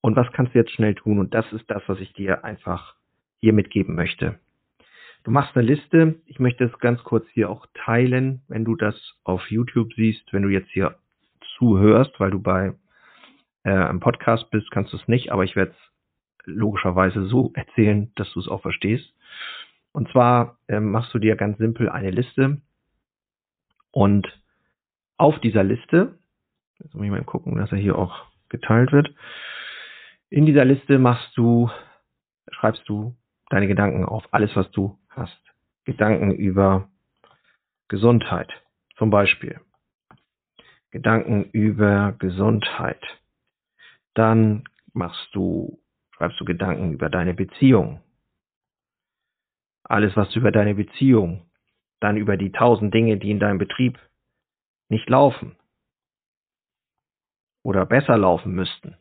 Und 0.00 0.16
was 0.16 0.30
kannst 0.32 0.54
du 0.54 0.58
jetzt 0.58 0.72
schnell 0.72 0.94
tun? 0.94 1.18
Und 1.18 1.34
das 1.34 1.50
ist 1.52 1.68
das, 1.70 1.82
was 1.86 1.98
ich 2.00 2.12
dir 2.12 2.44
einfach 2.44 2.94
hier 3.38 3.52
mitgeben 3.52 3.94
möchte. 3.94 4.38
Du 5.24 5.32
machst 5.32 5.56
eine 5.56 5.66
Liste. 5.66 6.20
Ich 6.26 6.38
möchte 6.38 6.64
es 6.64 6.78
ganz 6.78 7.02
kurz 7.02 7.26
hier 7.30 7.50
auch 7.50 7.66
teilen, 7.74 8.42
wenn 8.46 8.64
du 8.64 8.76
das 8.76 8.94
auf 9.24 9.50
YouTube 9.50 9.92
siehst, 9.94 10.32
wenn 10.32 10.42
du 10.42 10.48
jetzt 10.48 10.70
hier 10.70 10.96
zuhörst, 11.58 12.12
weil 12.20 12.30
du 12.30 12.40
bei 12.40 12.74
äh, 13.64 13.70
einem 13.70 13.98
Podcast 13.98 14.48
bist, 14.50 14.70
kannst 14.70 14.92
du 14.92 14.96
es 14.96 15.08
nicht, 15.08 15.32
aber 15.32 15.42
ich 15.42 15.56
werde 15.56 15.72
es 15.72 16.44
logischerweise 16.44 17.26
so 17.26 17.50
erzählen, 17.54 18.12
dass 18.14 18.32
du 18.32 18.40
es 18.40 18.48
auch 18.48 18.62
verstehst. 18.62 19.12
Und 19.90 20.08
zwar 20.10 20.58
äh, 20.68 20.78
machst 20.78 21.12
du 21.12 21.18
dir 21.18 21.34
ganz 21.34 21.58
simpel 21.58 21.88
eine 21.88 22.10
Liste 22.10 22.60
und 23.90 24.28
auf 25.16 25.38
dieser 25.40 25.64
Liste, 25.64 26.18
jetzt 26.78 26.94
muss 26.94 27.04
ich 27.04 27.10
mal 27.10 27.24
gucken, 27.24 27.56
dass 27.56 27.72
er 27.72 27.78
hier 27.78 27.96
auch 27.96 28.26
geteilt 28.48 28.92
wird. 28.92 29.14
In 30.28 30.46
dieser 30.46 30.64
Liste 30.64 30.98
machst 30.98 31.36
du, 31.36 31.70
schreibst 32.50 32.88
du 32.88 33.14
deine 33.50 33.68
Gedanken 33.68 34.04
auf, 34.04 34.24
alles 34.32 34.54
was 34.56 34.70
du 34.72 34.98
hast. 35.08 35.40
Gedanken 35.84 36.32
über 36.32 36.88
Gesundheit 37.88 38.50
zum 38.96 39.10
Beispiel. 39.10 39.60
Gedanken 40.90 41.44
über 41.52 42.14
Gesundheit. 42.18 43.02
Dann 44.14 44.64
machst 44.92 45.28
du, 45.32 45.78
schreibst 46.12 46.40
du 46.40 46.44
Gedanken 46.44 46.92
über 46.92 47.08
deine 47.08 47.34
Beziehung. 47.34 48.00
Alles, 49.84 50.16
was 50.16 50.30
du 50.30 50.40
über 50.40 50.50
deine 50.50 50.74
Beziehung, 50.74 51.48
dann 52.00 52.16
über 52.16 52.36
die 52.36 52.50
tausend 52.50 52.92
Dinge, 52.92 53.18
die 53.18 53.30
in 53.30 53.38
deinem 53.38 53.58
Betrieb 53.58 53.98
nicht 54.88 55.08
laufen 55.08 55.56
oder 57.62 57.86
besser 57.86 58.16
laufen 58.16 58.52
müssten 58.52 58.96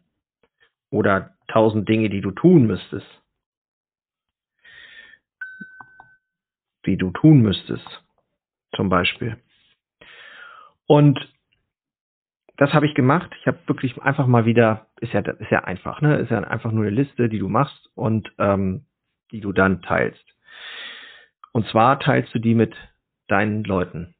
oder 0.89 1.35
tausend 1.47 1.87
Dinge, 1.87 2.09
die 2.09 2.21
du 2.21 2.31
tun 2.31 2.65
müsstest, 2.65 3.05
die 6.85 6.97
du 6.97 7.11
tun 7.11 7.41
müsstest, 7.41 8.03
zum 8.75 8.89
Beispiel. 8.89 9.37
Und 10.87 11.19
das 12.57 12.73
habe 12.73 12.85
ich 12.85 12.95
gemacht. 12.95 13.31
Ich 13.39 13.47
habe 13.47 13.59
wirklich 13.67 14.01
einfach 14.01 14.27
mal 14.27 14.45
wieder, 14.45 14.87
ist 15.01 15.13
ja, 15.13 15.19
ist 15.19 15.51
ja 15.51 15.63
einfach, 15.63 16.01
ne? 16.01 16.17
Ist 16.17 16.31
ja 16.31 16.39
einfach 16.39 16.71
nur 16.71 16.85
eine 16.85 16.95
Liste, 16.95 17.27
die 17.27 17.39
du 17.39 17.49
machst 17.49 17.89
und 17.95 18.31
ähm, 18.37 18.85
die 19.31 19.41
du 19.41 19.51
dann 19.51 19.81
teilst. 19.81 20.23
Und 21.51 21.67
zwar 21.67 21.99
teilst 21.99 22.33
du 22.33 22.39
die 22.39 22.55
mit 22.55 22.75
deinen 23.27 23.63
Leuten 23.63 24.14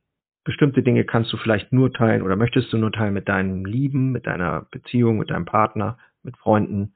bestimmte 0.46 0.84
Dinge 0.84 1.04
kannst 1.04 1.34
du 1.34 1.38
vielleicht 1.38 1.74
nur 1.74 1.92
teilen 1.92 2.22
oder 2.22 2.38
möchtest 2.38 2.72
du 2.72 2.78
nur 2.78 2.92
teilen 2.92 3.14
mit 3.14 3.28
deinem 3.28 3.66
Lieben, 3.66 4.12
mit 4.12 4.28
deiner 4.28 4.68
Beziehung, 4.72 5.18
mit 5.18 5.32
deinem 5.32 5.46
Partner, 5.46 5.98
mit 6.24 6.38
Freunden, 6.38 6.94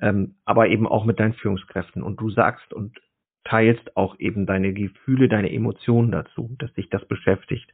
ähm, 0.00 0.34
aber 0.44 0.68
eben 0.68 0.86
auch 0.86 1.04
mit 1.04 1.18
deinen 1.18 1.34
Führungskräften. 1.34 2.02
Und 2.02 2.20
du 2.20 2.28
sagst 2.30 2.74
und 2.74 3.00
teilst 3.44 3.96
auch 3.96 4.18
eben 4.18 4.46
deine 4.46 4.72
Gefühle, 4.74 5.28
deine 5.28 5.52
Emotionen 5.52 6.10
dazu, 6.10 6.54
dass 6.58 6.72
dich 6.74 6.90
das 6.90 7.06
beschäftigt, 7.06 7.72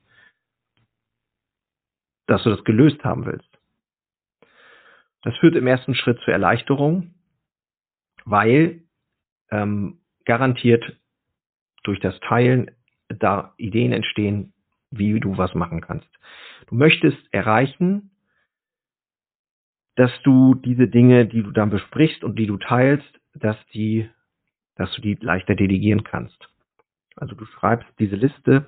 dass 2.27 2.43
du 2.45 2.51
das 2.51 2.63
gelöst 2.65 3.03
haben 3.03 3.25
willst. 3.25 3.49
Das 5.23 5.35
führt 5.39 5.57
im 5.57 5.67
ersten 5.67 5.95
Schritt 5.95 6.21
zur 6.21 6.35
Erleichterung, 6.35 7.15
weil 8.27 8.83
ähm, 9.51 10.01
garantiert 10.27 10.85
durch 11.83 11.99
das 12.01 12.19
Teilen 12.21 12.71
da 13.09 13.55
Ideen 13.57 13.93
entstehen, 13.93 14.52
wie 14.93 15.19
du 15.19 15.37
was 15.37 15.55
machen 15.55 15.81
kannst. 15.81 16.09
Du 16.69 16.75
möchtest 16.75 17.19
erreichen, 17.33 18.11
dass 19.97 20.11
du 20.23 20.55
diese 20.55 20.89
Dinge, 20.89 21.27
die 21.27 21.43
du 21.43 21.51
dann 21.51 21.71
besprichst 21.71 22.25
und 22.25 22.39
die 22.39 22.47
du 22.47 22.57
teilst, 22.57 23.21
dass 23.35 23.57
die, 23.75 24.09
dass 24.77 24.93
du 24.95 25.03
die 25.03 25.15
leichter 25.21 25.55
delegieren 25.55 26.05
kannst. 26.05 26.49
Also 27.17 27.35
du 27.35 27.45
schreibst 27.45 27.89
diese 27.99 28.17
Liste 28.17 28.67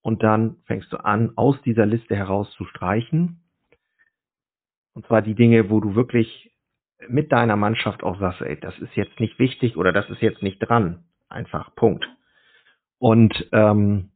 und 0.00 0.22
dann 0.22 0.56
fängst 0.64 0.92
du 0.92 0.96
an, 0.96 1.32
aus 1.36 1.60
dieser 1.62 1.86
Liste 1.86 2.16
heraus 2.16 2.50
zu 2.52 2.64
streichen. 2.64 3.40
Und 4.94 5.06
zwar 5.06 5.22
die 5.22 5.34
Dinge, 5.34 5.70
wo 5.70 5.80
du 5.80 5.94
wirklich 5.94 6.50
mit 7.08 7.32
deiner 7.32 7.56
Mannschaft 7.56 8.02
auch 8.02 8.18
sagst, 8.18 8.42
ey, 8.42 8.58
das 8.60 8.78
ist 8.78 8.94
jetzt 8.94 9.18
nicht 9.20 9.38
wichtig 9.38 9.76
oder 9.76 9.92
das 9.92 10.08
ist 10.10 10.20
jetzt 10.20 10.42
nicht 10.42 10.58
dran. 10.58 11.04
Einfach 11.28 11.74
Punkt. 11.74 12.06
Und 12.98 13.48
ähm, 13.52 14.11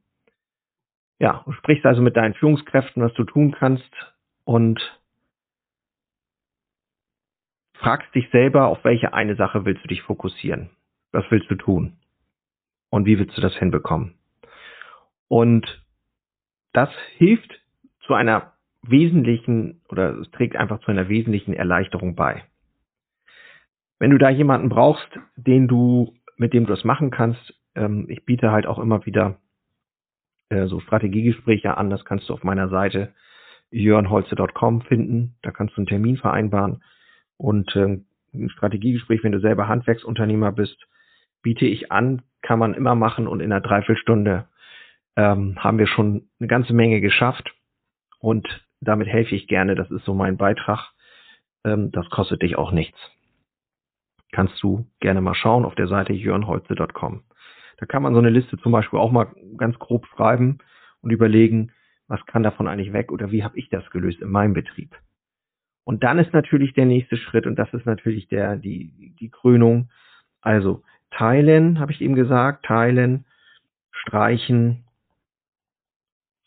ja, 1.18 1.44
sprichst 1.58 1.86
also 1.86 2.02
mit 2.02 2.16
deinen 2.16 2.34
Führungskräften, 2.34 3.02
was 3.02 3.14
du 3.14 3.24
tun 3.24 3.52
kannst 3.52 3.90
und 4.44 4.80
fragst 7.74 8.14
dich 8.14 8.28
selber, 8.30 8.66
auf 8.66 8.82
welche 8.84 9.14
eine 9.14 9.36
Sache 9.36 9.64
willst 9.64 9.84
du 9.84 9.88
dich 9.88 10.02
fokussieren? 10.02 10.70
Was 11.12 11.24
willst 11.30 11.50
du 11.50 11.54
tun? 11.54 11.96
Und 12.90 13.06
wie 13.06 13.18
willst 13.18 13.36
du 13.36 13.40
das 13.40 13.54
hinbekommen? 13.56 14.14
Und 15.28 15.82
das 16.72 16.90
hilft 17.16 17.60
zu 18.00 18.14
einer 18.14 18.52
wesentlichen 18.82 19.80
oder 19.88 20.10
es 20.18 20.30
trägt 20.30 20.56
einfach 20.56 20.80
zu 20.80 20.90
einer 20.90 21.08
wesentlichen 21.08 21.54
Erleichterung 21.54 22.14
bei. 22.14 22.44
Wenn 23.98 24.10
du 24.10 24.18
da 24.18 24.28
jemanden 24.28 24.68
brauchst, 24.68 25.08
den 25.36 25.68
du, 25.68 26.14
mit 26.36 26.52
dem 26.52 26.66
du 26.66 26.74
das 26.74 26.84
machen 26.84 27.10
kannst, 27.10 27.54
ähm, 27.74 28.06
ich 28.08 28.24
biete 28.24 28.52
halt 28.52 28.66
auch 28.66 28.78
immer 28.78 29.06
wieder 29.06 29.38
äh, 30.48 30.66
so 30.66 30.80
Strategiegespräche 30.80 31.76
an. 31.76 31.90
Das 31.90 32.04
kannst 32.04 32.28
du 32.28 32.34
auf 32.34 32.44
meiner 32.44 32.68
Seite 32.68 33.12
jörnholze.com 33.70 34.82
finden. 34.82 35.36
Da 35.42 35.50
kannst 35.50 35.76
du 35.76 35.80
einen 35.80 35.86
Termin 35.86 36.16
vereinbaren. 36.16 36.82
Und 37.36 37.74
äh, 37.76 37.98
ein 38.34 38.50
Strategiegespräch, 38.50 39.22
wenn 39.24 39.32
du 39.32 39.40
selber 39.40 39.68
Handwerksunternehmer 39.68 40.52
bist, 40.52 40.86
biete 41.42 41.66
ich 41.66 41.92
an, 41.92 42.22
kann 42.42 42.58
man 42.58 42.74
immer 42.74 42.94
machen 42.94 43.26
und 43.26 43.40
in 43.40 43.52
einer 43.52 43.60
Dreiviertelstunde 43.60 44.46
ähm, 45.16 45.62
haben 45.62 45.78
wir 45.78 45.86
schon 45.86 46.28
eine 46.38 46.48
ganze 46.48 46.72
Menge 46.72 47.00
geschafft. 47.00 47.54
Und 48.18 48.46
damit 48.80 49.08
helfe 49.08 49.34
ich 49.34 49.48
gerne. 49.48 49.74
Das 49.74 49.90
ist 49.90 50.04
so 50.04 50.14
mein 50.14 50.36
Beitrag. 50.36 50.92
Ähm, 51.64 51.90
das 51.92 52.08
kostet 52.10 52.42
dich 52.42 52.56
auch 52.56 52.72
nichts. 52.72 52.98
Kannst 54.32 54.62
du 54.62 54.86
gerne 55.00 55.20
mal 55.20 55.34
schauen 55.34 55.64
auf 55.64 55.74
der 55.74 55.88
Seite 55.88 56.12
jörnholze.com. 56.12 57.22
Da 57.78 57.86
kann 57.86 58.02
man 58.02 58.14
so 58.14 58.18
eine 58.18 58.30
Liste 58.30 58.56
zum 58.58 58.72
Beispiel 58.72 58.98
auch 58.98 59.12
mal 59.12 59.28
ganz 59.56 59.78
grob 59.78 60.06
schreiben 60.06 60.58
und 61.00 61.10
überlegen, 61.10 61.72
was 62.08 62.24
kann 62.26 62.42
davon 62.42 62.68
eigentlich 62.68 62.92
weg 62.92 63.12
oder 63.12 63.30
wie 63.32 63.44
habe 63.44 63.58
ich 63.58 63.68
das 63.68 63.88
gelöst 63.90 64.20
in 64.20 64.30
meinem 64.30 64.54
Betrieb. 64.54 64.96
Und 65.84 66.02
dann 66.02 66.18
ist 66.18 66.32
natürlich 66.32 66.72
der 66.74 66.86
nächste 66.86 67.16
Schritt 67.16 67.46
und 67.46 67.56
das 67.56 67.72
ist 67.72 67.86
natürlich 67.86 68.28
der 68.28 68.56
die 68.56 69.14
die 69.20 69.30
Krönung. 69.30 69.90
Also 70.40 70.82
teilen, 71.10 71.78
habe 71.78 71.92
ich 71.92 72.00
eben 72.00 72.14
gesagt, 72.14 72.64
teilen, 72.66 73.24
streichen, 73.90 74.84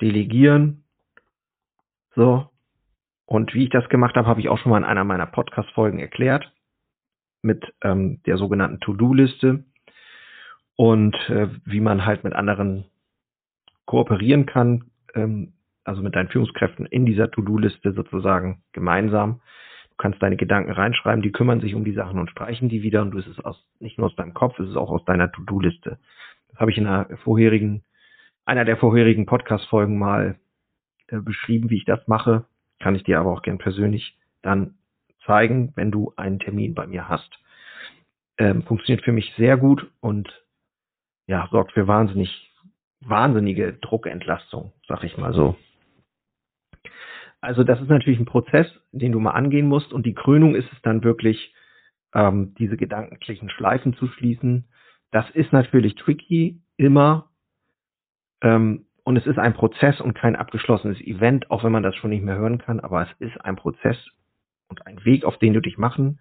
delegieren. 0.02 0.84
So. 2.16 2.50
Und 3.26 3.54
wie 3.54 3.66
ich 3.66 3.70
das 3.70 3.88
gemacht 3.90 4.16
habe, 4.16 4.28
habe 4.28 4.40
ich 4.40 4.50
auch 4.50 4.58
schon 4.58 4.72
mal 4.72 4.78
in 4.80 4.84
einer 4.84 5.04
meiner 5.04 5.28
Podcast-Folgen 5.28 6.00
erklärt 6.00 6.52
mit 7.42 7.74
ähm, 7.82 8.22
der 8.26 8.38
sogenannten 8.38 8.80
To-Do-Liste 8.80 9.66
und 10.80 11.14
äh, 11.30 11.50
wie 11.66 11.82
man 11.82 12.06
halt 12.06 12.24
mit 12.24 12.32
anderen 12.32 12.86
kooperieren 13.84 14.46
kann, 14.46 14.86
ähm, 15.14 15.52
also 15.84 16.02
mit 16.02 16.16
deinen 16.16 16.30
Führungskräften 16.30 16.86
in 16.86 17.06
dieser 17.06 17.30
To-Do-Liste 17.30 17.92
sozusagen 17.92 18.64
gemeinsam. 18.72 19.42
Du 19.90 19.96
kannst 19.98 20.24
deine 20.24 20.38
Gedanken 20.38 20.72
reinschreiben, 20.72 21.22
die 21.22 21.34
kümmern 21.34 21.60
sich 21.60 21.76
um 21.76 21.84
die 21.84 21.92
Sachen 21.92 22.18
und 22.18 22.30
streichen 22.30 22.70
die 22.70 22.82
wieder 22.82 23.02
und 23.02 23.12
du 23.12 23.18
ist 23.18 23.28
es 23.28 23.42
aus, 23.42 23.62
nicht 23.82 23.98
nur 23.98 24.08
aus 24.08 24.16
deinem 24.16 24.34
Kopf, 24.34 24.58
es 24.58 24.70
ist 24.70 24.78
auch 24.78 24.90
aus 24.90 25.04
deiner 25.04 25.30
To-Do-Liste. 25.30 26.00
Das 26.48 26.60
habe 26.62 26.72
ich 26.72 26.78
in 26.78 26.88
einer 26.88 27.10
vorherigen, 27.26 27.84
einer 28.46 28.64
der 28.64 28.78
vorherigen 28.78 29.26
Podcast-Folgen 29.26 30.00
mal 30.00 30.40
äh, 31.08 31.20
beschrieben, 31.20 31.70
wie 31.70 31.80
ich 31.80 31.86
das 31.86 32.08
mache. 32.08 32.46
Kann 32.80 32.96
ich 32.96 33.04
dir 33.04 33.20
aber 33.20 33.34
auch 33.34 33.42
gern 33.42 33.58
persönlich 33.58 34.18
dann 34.44 34.76
zeigen, 35.26 35.74
wenn 35.76 35.92
du 35.92 36.14
einen 36.16 36.40
Termin 36.40 36.74
bei 36.74 36.88
mir 36.88 37.10
hast. 37.10 37.38
Ähm, 38.38 38.64
funktioniert 38.64 39.04
für 39.04 39.12
mich 39.12 39.34
sehr 39.36 39.58
gut 39.58 39.86
und 40.00 40.32
ja, 41.30 41.48
sorgt 41.52 41.74
für 41.74 41.88
wahnsinnig, 41.88 42.52
wahnsinnige 43.02 43.74
Druckentlastung, 43.74 44.74
sag 44.88 45.04
ich 45.04 45.16
mal 45.16 45.32
so. 45.32 45.56
Also 47.40 47.64
das 47.64 47.80
ist 47.80 47.88
natürlich 47.88 48.20
ein 48.20 48.26
Prozess, 48.26 48.68
den 48.92 49.12
du 49.12 49.20
mal 49.20 49.32
angehen 49.32 49.68
musst 49.68 49.94
und 49.94 50.08
die 50.08 50.16
Krönung 50.16 50.56
ist 50.56 50.68
es 50.74 50.82
dann 50.82 51.04
wirklich, 51.04 51.54
ähm, 52.16 52.56
diese 52.58 52.78
gedanklichen 52.78 53.52
Schleifen 53.52 53.94
zu 53.94 54.08
schließen. 54.08 54.66
Das 55.12 55.30
ist 55.30 55.54
natürlich 55.54 55.94
tricky, 55.94 56.64
immer. 56.78 57.30
Ähm, 58.42 58.88
und 59.04 59.16
es 59.16 59.28
ist 59.28 59.38
ein 59.38 59.54
Prozess 59.54 60.02
und 60.02 60.16
kein 60.16 60.36
abgeschlossenes 60.36 61.00
Event, 61.00 61.52
auch 61.52 61.64
wenn 61.64 61.72
man 61.72 61.84
das 61.84 61.96
schon 61.96 62.10
nicht 62.10 62.24
mehr 62.24 62.38
hören 62.38 62.58
kann, 62.58 62.80
aber 62.80 63.04
es 63.04 63.10
ist 63.20 63.40
ein 63.46 63.56
Prozess 63.56 63.98
und 64.68 64.88
ein 64.88 65.06
Weg, 65.06 65.26
auf 65.26 65.38
den 65.38 65.54
du 65.54 65.62
dich 65.62 65.78
machen 65.78 66.20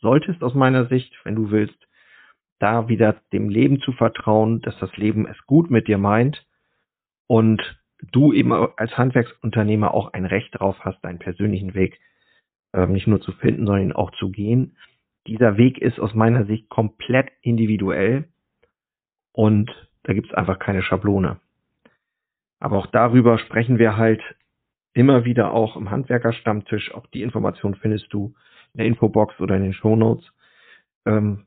solltest 0.00 0.42
aus 0.42 0.54
meiner 0.54 0.86
Sicht, 0.86 1.12
wenn 1.24 1.36
du 1.36 1.50
willst, 1.50 1.87
da 2.58 2.88
wieder 2.88 3.16
dem 3.32 3.48
Leben 3.48 3.80
zu 3.80 3.92
vertrauen, 3.92 4.60
dass 4.62 4.78
das 4.78 4.96
Leben 4.96 5.26
es 5.26 5.36
gut 5.46 5.70
mit 5.70 5.88
dir 5.88 5.98
meint 5.98 6.46
und 7.26 7.62
du 8.12 8.32
eben 8.32 8.52
als 8.52 8.96
Handwerksunternehmer 8.96 9.92
auch 9.92 10.12
ein 10.12 10.24
Recht 10.24 10.54
darauf 10.54 10.78
hast, 10.80 11.00
deinen 11.04 11.18
persönlichen 11.18 11.74
Weg 11.74 12.00
äh, 12.72 12.86
nicht 12.86 13.06
nur 13.06 13.20
zu 13.20 13.32
finden, 13.32 13.66
sondern 13.66 13.92
auch 13.92 14.10
zu 14.12 14.30
gehen. 14.30 14.76
Dieser 15.26 15.56
Weg 15.56 15.78
ist 15.78 16.00
aus 16.00 16.14
meiner 16.14 16.46
Sicht 16.46 16.68
komplett 16.68 17.30
individuell 17.42 18.28
und 19.32 19.70
da 20.04 20.14
gibt 20.14 20.28
es 20.28 20.34
einfach 20.34 20.58
keine 20.58 20.82
Schablone. 20.82 21.40
Aber 22.60 22.78
auch 22.78 22.86
darüber 22.86 23.38
sprechen 23.38 23.78
wir 23.78 23.96
halt 23.96 24.22
immer 24.94 25.24
wieder 25.24 25.52
auch 25.52 25.76
im 25.76 25.90
Handwerkerstammtisch. 25.90 26.94
Auch 26.94 27.06
die 27.08 27.22
Information 27.22 27.74
findest 27.76 28.12
du 28.12 28.34
in 28.72 28.78
der 28.78 28.86
Infobox 28.86 29.38
oder 29.40 29.56
in 29.56 29.62
den 29.62 29.74
Shownotes. 29.74 30.24
Ähm, 31.06 31.46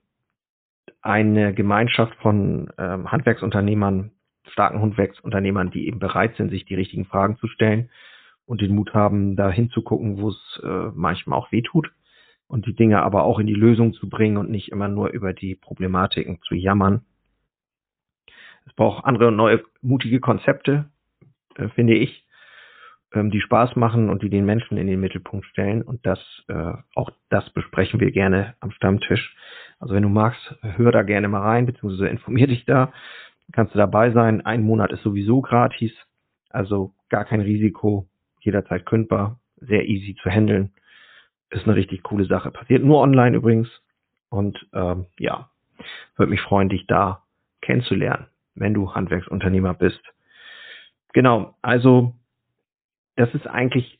eine 1.01 1.53
Gemeinschaft 1.53 2.15
von 2.21 2.71
ähm, 2.77 3.11
Handwerksunternehmern, 3.11 4.11
starken 4.51 4.81
Handwerksunternehmern, 4.81 5.71
die 5.71 5.87
eben 5.87 5.99
bereit 5.99 6.35
sind, 6.35 6.49
sich 6.49 6.65
die 6.65 6.75
richtigen 6.75 7.05
Fragen 7.05 7.37
zu 7.37 7.47
stellen 7.47 7.89
und 8.45 8.61
den 8.61 8.75
Mut 8.75 8.93
haben, 8.93 9.35
da 9.35 9.49
hinzugucken, 9.49 10.21
wo 10.21 10.29
es 10.29 10.61
äh, 10.63 10.91
manchmal 10.93 11.39
auch 11.39 11.51
weh 11.51 11.61
tut 11.61 11.91
und 12.47 12.65
die 12.65 12.75
Dinge 12.75 13.01
aber 13.01 13.23
auch 13.23 13.39
in 13.39 13.47
die 13.47 13.53
Lösung 13.53 13.93
zu 13.93 14.09
bringen 14.09 14.37
und 14.37 14.49
nicht 14.49 14.71
immer 14.71 14.89
nur 14.89 15.09
über 15.09 15.33
die 15.33 15.55
Problematiken 15.55 16.39
zu 16.41 16.53
jammern. 16.53 17.05
Es 18.65 18.73
braucht 18.73 19.05
andere 19.05 19.31
neue 19.31 19.63
mutige 19.81 20.19
Konzepte, 20.19 20.89
äh, 21.55 21.69
finde 21.69 21.95
ich, 21.95 22.25
ähm, 23.13 23.31
die 23.31 23.41
Spaß 23.41 23.75
machen 23.75 24.09
und 24.09 24.21
die 24.21 24.29
den 24.29 24.45
Menschen 24.45 24.77
in 24.77 24.87
den 24.87 24.99
Mittelpunkt 24.99 25.45
stellen. 25.45 25.81
Und 25.81 26.05
das, 26.05 26.19
äh, 26.47 26.73
auch 26.95 27.11
das 27.29 27.49
besprechen 27.51 27.99
wir 27.99 28.11
gerne 28.11 28.55
am 28.59 28.71
Stammtisch. 28.71 29.35
Also 29.81 29.95
wenn 29.95 30.03
du 30.03 30.09
magst, 30.09 30.55
hör 30.61 30.91
da 30.91 31.01
gerne 31.01 31.27
mal 31.27 31.41
rein, 31.41 31.65
beziehungsweise 31.65 32.07
informier 32.07 32.47
dich 32.47 32.65
da. 32.65 32.93
Kannst 33.51 33.73
du 33.73 33.77
dabei 33.77 34.11
sein. 34.11 34.45
Ein 34.45 34.63
Monat 34.63 34.91
ist 34.91 35.01
sowieso 35.01 35.41
gratis. 35.41 35.91
Also 36.51 36.93
gar 37.09 37.25
kein 37.25 37.41
Risiko, 37.41 38.07
jederzeit 38.41 38.85
kündbar, 38.85 39.39
sehr 39.57 39.87
easy 39.87 40.15
zu 40.21 40.29
handeln. 40.29 40.71
Ist 41.49 41.65
eine 41.65 41.75
richtig 41.75 42.03
coole 42.03 42.25
Sache. 42.25 42.51
Passiert 42.51 42.83
nur 42.83 42.99
online 42.99 43.35
übrigens. 43.35 43.69
Und 44.29 44.57
ähm, 44.71 45.07
ja, 45.17 45.49
würde 46.15 46.29
mich 46.29 46.41
freuen, 46.41 46.69
dich 46.69 46.85
da 46.87 47.23
kennenzulernen, 47.61 48.27
wenn 48.55 48.73
du 48.73 48.93
Handwerksunternehmer 48.93 49.73
bist. 49.73 50.01
Genau, 51.13 51.57
also 51.61 52.15
das 53.15 53.33
ist 53.33 53.47
eigentlich 53.47 53.99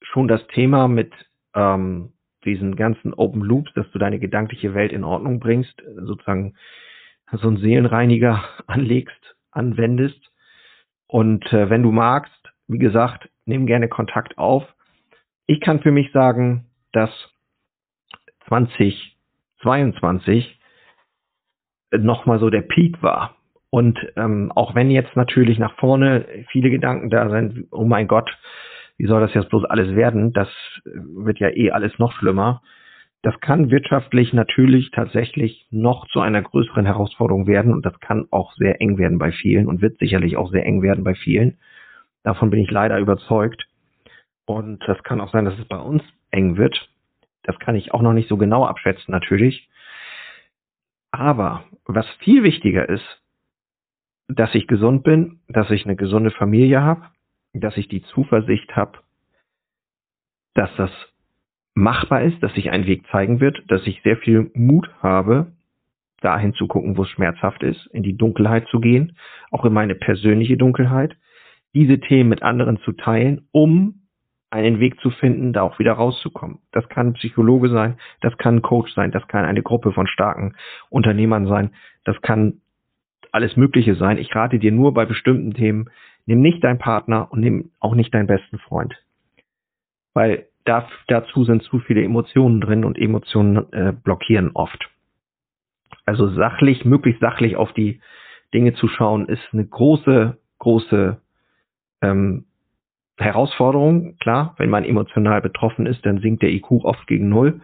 schon 0.00 0.28
das 0.28 0.46
Thema 0.48 0.88
mit 0.88 1.12
ähm, 1.54 2.12
diesen 2.46 2.76
ganzen 2.76 3.12
Open 3.12 3.42
Loops, 3.42 3.72
dass 3.74 3.90
du 3.90 3.98
deine 3.98 4.18
gedankliche 4.18 4.72
Welt 4.74 4.92
in 4.92 5.04
Ordnung 5.04 5.40
bringst, 5.40 5.82
sozusagen 5.96 6.54
so 7.32 7.48
einen 7.48 7.58
Seelenreiniger 7.58 8.44
anlegst, 8.66 9.36
anwendest. 9.50 10.20
Und 11.06 11.44
äh, 11.52 11.68
wenn 11.70 11.82
du 11.82 11.92
magst, 11.92 12.32
wie 12.68 12.78
gesagt, 12.78 13.28
nimm 13.44 13.66
gerne 13.66 13.88
Kontakt 13.88 14.38
auf. 14.38 14.64
Ich 15.46 15.60
kann 15.60 15.80
für 15.80 15.92
mich 15.92 16.10
sagen, 16.12 16.66
dass 16.92 17.10
2022 18.48 20.58
nochmal 21.98 22.40
so 22.40 22.50
der 22.50 22.62
Peak 22.62 23.02
war. 23.02 23.36
Und 23.70 23.98
ähm, 24.16 24.52
auch 24.54 24.74
wenn 24.74 24.90
jetzt 24.90 25.16
natürlich 25.16 25.58
nach 25.58 25.74
vorne 25.76 26.26
viele 26.50 26.70
Gedanken 26.70 27.10
da 27.10 27.28
sind, 27.30 27.68
oh 27.70 27.84
mein 27.84 28.08
Gott, 28.08 28.30
wie 28.98 29.06
soll 29.06 29.20
das 29.20 29.34
jetzt 29.34 29.50
bloß 29.50 29.64
alles 29.64 29.94
werden? 29.94 30.32
Das 30.32 30.48
wird 30.84 31.38
ja 31.38 31.48
eh 31.50 31.70
alles 31.70 31.98
noch 31.98 32.12
schlimmer. 32.12 32.62
Das 33.22 33.38
kann 33.40 33.70
wirtschaftlich 33.70 34.32
natürlich 34.32 34.90
tatsächlich 34.92 35.66
noch 35.70 36.06
zu 36.08 36.20
einer 36.20 36.42
größeren 36.42 36.86
Herausforderung 36.86 37.46
werden 37.46 37.72
und 37.72 37.84
das 37.84 37.98
kann 38.00 38.26
auch 38.30 38.54
sehr 38.54 38.80
eng 38.80 38.98
werden 38.98 39.18
bei 39.18 39.32
vielen 39.32 39.66
und 39.66 39.82
wird 39.82 39.98
sicherlich 39.98 40.36
auch 40.36 40.50
sehr 40.50 40.64
eng 40.64 40.82
werden 40.82 41.02
bei 41.02 41.14
vielen. 41.14 41.58
Davon 42.22 42.50
bin 42.50 42.60
ich 42.60 42.70
leider 42.70 42.98
überzeugt. 42.98 43.66
Und 44.46 44.82
das 44.86 45.02
kann 45.02 45.20
auch 45.20 45.32
sein, 45.32 45.44
dass 45.44 45.58
es 45.58 45.64
bei 45.66 45.78
uns 45.78 46.02
eng 46.30 46.56
wird. 46.56 46.88
Das 47.42 47.58
kann 47.58 47.74
ich 47.74 47.92
auch 47.92 48.02
noch 48.02 48.12
nicht 48.12 48.28
so 48.28 48.36
genau 48.36 48.64
abschätzen 48.64 49.12
natürlich. 49.12 49.68
Aber 51.10 51.64
was 51.84 52.06
viel 52.20 52.42
wichtiger 52.42 52.88
ist, 52.88 53.22
dass 54.28 54.54
ich 54.54 54.66
gesund 54.66 55.04
bin, 55.04 55.40
dass 55.48 55.70
ich 55.70 55.84
eine 55.84 55.96
gesunde 55.96 56.30
Familie 56.30 56.82
habe, 56.82 57.02
dass 57.60 57.76
ich 57.76 57.88
die 57.88 58.02
Zuversicht 58.02 58.74
habe, 58.76 58.98
dass 60.54 60.70
das 60.76 60.90
machbar 61.74 62.22
ist, 62.22 62.42
dass 62.42 62.54
sich 62.54 62.70
ein 62.70 62.86
Weg 62.86 63.06
zeigen 63.10 63.40
wird, 63.40 63.62
dass 63.68 63.86
ich 63.86 64.00
sehr 64.02 64.16
viel 64.16 64.50
Mut 64.54 64.88
habe, 65.02 65.52
dahin 66.22 66.54
zu 66.54 66.66
gucken, 66.66 66.96
wo 66.96 67.02
es 67.02 67.10
schmerzhaft 67.10 67.62
ist, 67.62 67.86
in 67.92 68.02
die 68.02 68.16
Dunkelheit 68.16 68.66
zu 68.68 68.80
gehen, 68.80 69.16
auch 69.50 69.64
in 69.64 69.72
meine 69.72 69.94
persönliche 69.94 70.56
Dunkelheit, 70.56 71.16
diese 71.74 72.00
Themen 72.00 72.30
mit 72.30 72.42
anderen 72.42 72.78
zu 72.78 72.92
teilen, 72.92 73.46
um 73.52 74.06
einen 74.48 74.80
Weg 74.80 74.98
zu 75.00 75.10
finden, 75.10 75.52
da 75.52 75.62
auch 75.62 75.78
wieder 75.78 75.92
rauszukommen. 75.92 76.60
Das 76.72 76.88
kann 76.88 77.08
ein 77.08 77.12
Psychologe 77.14 77.68
sein, 77.68 77.98
das 78.22 78.36
kann 78.38 78.56
ein 78.56 78.62
Coach 78.62 78.92
sein, 78.94 79.10
das 79.10 79.26
kann 79.28 79.44
eine 79.44 79.62
Gruppe 79.62 79.92
von 79.92 80.06
starken 80.06 80.54
Unternehmern 80.88 81.46
sein, 81.46 81.70
das 82.04 82.20
kann 82.22 82.60
alles 83.32 83.56
Mögliche 83.56 83.96
sein. 83.96 84.16
Ich 84.16 84.34
rate 84.34 84.58
dir 84.58 84.72
nur 84.72 84.94
bei 84.94 85.04
bestimmten 85.04 85.52
Themen, 85.52 85.90
nimm 86.26 86.42
nicht 86.42 86.62
deinen 86.62 86.78
Partner 86.78 87.30
und 87.30 87.40
nimm 87.40 87.70
auch 87.80 87.94
nicht 87.94 88.12
deinen 88.12 88.26
besten 88.26 88.58
Freund. 88.58 88.94
Weil 90.12 90.46
da, 90.64 90.88
dazu 91.06 91.44
sind 91.44 91.62
zu 91.62 91.78
viele 91.78 92.02
Emotionen 92.02 92.60
drin 92.60 92.84
und 92.84 92.98
Emotionen 92.98 93.72
äh, 93.72 93.92
blockieren 93.92 94.50
oft. 94.54 94.90
Also 96.04 96.28
sachlich, 96.28 96.84
möglichst 96.84 97.20
sachlich 97.20 97.56
auf 97.56 97.72
die 97.72 98.00
Dinge 98.52 98.74
zu 98.74 98.88
schauen, 98.88 99.26
ist 99.26 99.42
eine 99.52 99.66
große, 99.66 100.38
große 100.58 101.20
ähm, 102.02 102.44
Herausforderung. 103.18 104.16
Klar, 104.18 104.54
wenn 104.58 104.70
man 104.70 104.84
emotional 104.84 105.40
betroffen 105.40 105.86
ist, 105.86 106.04
dann 106.04 106.20
sinkt 106.20 106.42
der 106.42 106.50
IQ 106.50 106.70
oft 106.84 107.06
gegen 107.06 107.28
null. 107.28 107.60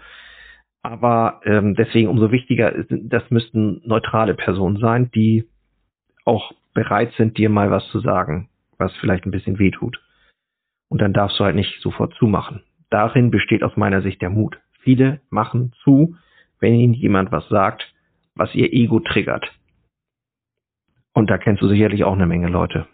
Aber 0.82 1.40
ähm, 1.44 1.74
deswegen 1.74 2.08
umso 2.08 2.32
wichtiger, 2.32 2.72
das 2.88 3.22
müssten 3.30 3.80
neutrale 3.84 4.34
Personen 4.34 4.78
sein, 4.78 5.10
die 5.14 5.48
auch 6.24 6.52
bereit 6.74 7.12
sind, 7.16 7.38
dir 7.38 7.48
mal 7.48 7.70
was 7.70 7.86
zu 7.88 8.00
sagen, 8.00 8.48
was 8.82 8.96
vielleicht 8.96 9.24
ein 9.26 9.30
bisschen 9.30 9.58
weh 9.58 9.70
tut. 9.70 10.00
Und 10.88 11.00
dann 11.00 11.12
darfst 11.12 11.38
du 11.38 11.44
halt 11.44 11.56
nicht 11.56 11.80
sofort 11.80 12.14
zumachen. 12.14 12.62
Darin 12.90 13.30
besteht 13.30 13.62
aus 13.62 13.76
meiner 13.76 14.02
Sicht 14.02 14.20
der 14.20 14.30
Mut. 14.30 14.58
Viele 14.80 15.20
machen 15.30 15.72
zu, 15.82 16.16
wenn 16.60 16.74
ihnen 16.74 16.94
jemand 16.94 17.32
was 17.32 17.48
sagt, 17.48 17.92
was 18.34 18.54
ihr 18.54 18.72
Ego 18.72 19.00
triggert. 19.00 19.50
Und 21.14 21.30
da 21.30 21.38
kennst 21.38 21.62
du 21.62 21.68
sicherlich 21.68 22.04
auch 22.04 22.14
eine 22.14 22.26
Menge 22.26 22.48
Leute. 22.48 22.86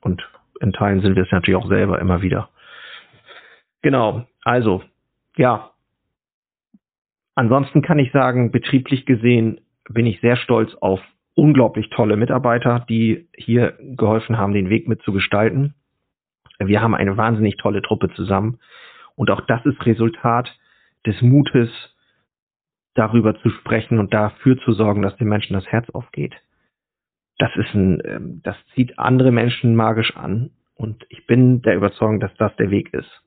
Und 0.00 0.26
in 0.60 0.72
Teilen 0.72 1.00
sind 1.00 1.16
wir 1.16 1.24
es 1.24 1.32
natürlich 1.32 1.60
auch 1.60 1.68
selber 1.68 1.98
immer 1.98 2.22
wieder. 2.22 2.48
Genau, 3.82 4.26
also, 4.42 4.82
ja. 5.36 5.70
Ansonsten 7.34 7.82
kann 7.82 7.98
ich 7.98 8.12
sagen, 8.12 8.50
betrieblich 8.50 9.06
gesehen 9.06 9.60
bin 9.88 10.06
ich 10.06 10.20
sehr 10.20 10.36
stolz 10.36 10.74
auf 10.76 11.00
unglaublich 11.34 11.90
tolle 11.90 12.16
Mitarbeiter, 12.16 12.84
die 12.88 13.28
hier 13.36 13.76
geholfen 13.80 14.38
haben, 14.38 14.52
den 14.52 14.70
Weg 14.70 14.88
mitzugestalten. 14.88 15.74
Wir 16.58 16.80
haben 16.80 16.94
eine 16.94 17.16
wahnsinnig 17.16 17.56
tolle 17.56 17.82
Truppe 17.82 18.10
zusammen. 18.14 18.58
Und 19.16 19.30
auch 19.30 19.40
das 19.42 19.64
ist 19.66 19.84
Resultat 19.84 20.56
des 21.06 21.20
Mutes, 21.22 21.70
darüber 22.94 23.36
zu 23.40 23.50
sprechen 23.50 23.98
und 23.98 24.14
dafür 24.14 24.56
zu 24.58 24.72
sorgen, 24.72 25.02
dass 25.02 25.16
den 25.16 25.28
Menschen 25.28 25.54
das 25.54 25.66
Herz 25.66 25.90
aufgeht. 25.90 26.34
Das 27.38 27.50
ist 27.56 27.74
ein, 27.74 28.00
ähm, 28.04 28.40
das 28.44 28.56
zieht 28.74 28.98
andere 28.98 29.32
Menschen 29.32 29.74
magisch 29.74 30.16
an. 30.16 30.50
Und 30.76 31.04
ich 31.08 31.26
bin 31.26 31.62
der 31.62 31.74
Überzeugung, 31.74 32.20
dass 32.20 32.34
das 32.36 32.54
der 32.56 32.70
Weg 32.70 32.94
ist. 32.94 33.22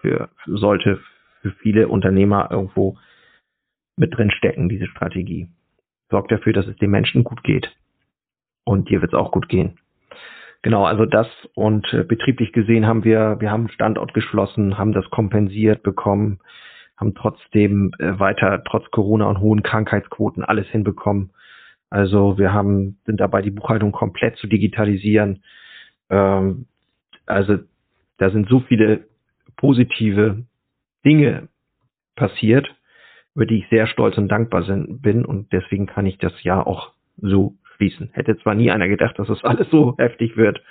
Für, 0.00 0.28
sollte 0.44 1.00
für 1.40 1.52
viele 1.52 1.88
Unternehmer 1.88 2.50
irgendwo 2.50 2.98
mit 3.96 4.14
drin 4.14 4.30
stecken, 4.30 4.68
diese 4.68 4.86
Strategie 4.86 5.48
sorgt 6.10 6.30
dafür, 6.30 6.52
dass 6.52 6.66
es 6.66 6.76
den 6.76 6.90
Menschen 6.90 7.24
gut 7.24 7.42
geht. 7.42 7.74
Und 8.64 8.88
dir 8.88 9.00
wird 9.00 9.12
es 9.12 9.18
auch 9.18 9.32
gut 9.32 9.48
gehen. 9.48 9.78
Genau, 10.62 10.84
also 10.84 11.06
das 11.06 11.28
und 11.54 11.86
äh, 11.92 12.02
betrieblich 12.02 12.52
gesehen 12.52 12.86
haben 12.86 13.04
wir, 13.04 13.36
wir 13.38 13.50
haben 13.50 13.68
Standort 13.68 14.14
geschlossen, 14.14 14.78
haben 14.78 14.92
das 14.92 15.08
kompensiert 15.10 15.82
bekommen, 15.82 16.40
haben 16.96 17.14
trotzdem 17.14 17.92
äh, 17.98 18.18
weiter, 18.18 18.62
trotz 18.64 18.90
Corona 18.90 19.26
und 19.26 19.38
hohen 19.38 19.62
Krankheitsquoten 19.62 20.42
alles 20.42 20.66
hinbekommen. 20.68 21.30
Also 21.88 22.36
wir 22.36 22.52
haben, 22.52 22.98
sind 23.06 23.20
dabei, 23.20 23.42
die 23.42 23.52
Buchhaltung 23.52 23.92
komplett 23.92 24.36
zu 24.38 24.48
digitalisieren. 24.48 25.44
Ähm, 26.10 26.66
also 27.26 27.58
da 28.18 28.30
sind 28.30 28.48
so 28.48 28.60
viele 28.60 29.04
positive 29.56 30.44
Dinge 31.04 31.48
passiert, 32.16 32.74
über 33.36 33.44
die 33.44 33.58
ich 33.58 33.68
sehr 33.68 33.86
stolz 33.86 34.16
und 34.16 34.28
dankbar 34.28 34.64
bin 34.64 35.24
und 35.24 35.52
deswegen 35.52 35.86
kann 35.86 36.06
ich 36.06 36.16
das 36.16 36.42
Jahr 36.42 36.66
auch 36.66 36.94
so 37.18 37.54
schließen. 37.76 38.08
Hätte 38.12 38.38
zwar 38.38 38.54
nie 38.54 38.70
einer 38.70 38.88
gedacht, 38.88 39.18
dass 39.18 39.28
das 39.28 39.44
alles 39.44 39.70
so 39.70 39.94
heftig 39.98 40.38
wird, 40.38 40.62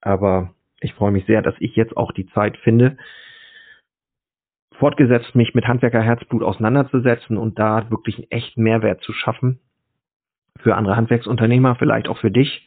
aber 0.00 0.54
ich 0.80 0.94
freue 0.94 1.12
mich 1.12 1.26
sehr, 1.26 1.42
dass 1.42 1.54
ich 1.58 1.76
jetzt 1.76 1.94
auch 1.94 2.12
die 2.12 2.26
Zeit 2.28 2.56
finde, 2.56 2.96
fortgesetzt 4.76 5.34
mich 5.34 5.54
mit 5.54 5.68
Handwerkerherzblut 5.68 6.42
auseinanderzusetzen 6.42 7.36
und 7.36 7.58
da 7.58 7.90
wirklich 7.90 8.16
einen 8.16 8.30
echten 8.30 8.62
Mehrwert 8.62 9.02
zu 9.02 9.12
schaffen 9.12 9.60
für 10.60 10.76
andere 10.76 10.96
Handwerksunternehmer, 10.96 11.76
vielleicht 11.76 12.08
auch 12.08 12.18
für 12.18 12.30
dich. 12.30 12.66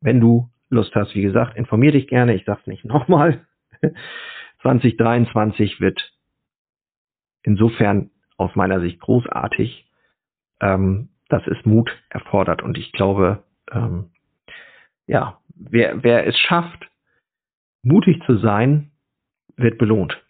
Wenn 0.00 0.20
du 0.20 0.50
Lust 0.68 0.94
hast, 0.96 1.14
wie 1.14 1.22
gesagt, 1.22 1.56
informier 1.56 1.92
dich 1.92 2.08
gerne. 2.08 2.34
Ich 2.34 2.44
sage 2.44 2.60
es 2.62 2.66
nicht 2.66 2.84
nochmal. 2.84 3.46
2023 4.62 5.80
wird 5.80 6.12
insofern 7.44 8.10
aus 8.38 8.54
meiner 8.54 8.80
Sicht 8.80 9.00
großartig, 9.00 9.86
ähm, 10.60 11.10
dass 11.28 11.46
es 11.46 11.64
Mut 11.66 11.90
erfordert. 12.08 12.62
Und 12.62 12.78
ich 12.78 12.92
glaube, 12.92 13.42
ähm, 13.70 14.10
ja, 15.06 15.38
wer, 15.54 16.02
wer 16.02 16.26
es 16.26 16.38
schafft, 16.38 16.88
mutig 17.82 18.22
zu 18.24 18.38
sein, 18.38 18.90
wird 19.56 19.78
belohnt. 19.78 20.22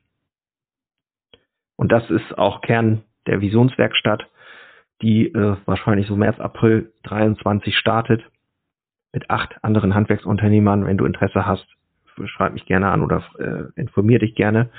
Und 1.77 1.93
das 1.93 2.11
ist 2.11 2.37
auch 2.37 2.61
Kern 2.63 3.05
der 3.27 3.41
Visionswerkstatt, 3.41 4.27
die 5.03 5.27
äh, 5.29 5.57
wahrscheinlich 5.65 6.09
so 6.09 6.17
März, 6.17 6.41
April 6.41 6.93
23 7.05 7.77
startet 7.77 8.25
mit 9.13 9.31
acht 9.31 9.63
anderen 9.63 9.95
Handwerksunternehmern. 9.95 10.87
Wenn 10.87 10.99
du 10.99 11.05
Interesse 11.05 11.47
hast, 11.47 11.67
schreib 12.27 12.53
mich 12.53 12.67
gerne 12.67 12.91
an 12.91 13.03
oder 13.03 13.23
äh, 13.39 13.81
informier 13.81 14.19
dich 14.19 14.35
gerne. 14.35 14.71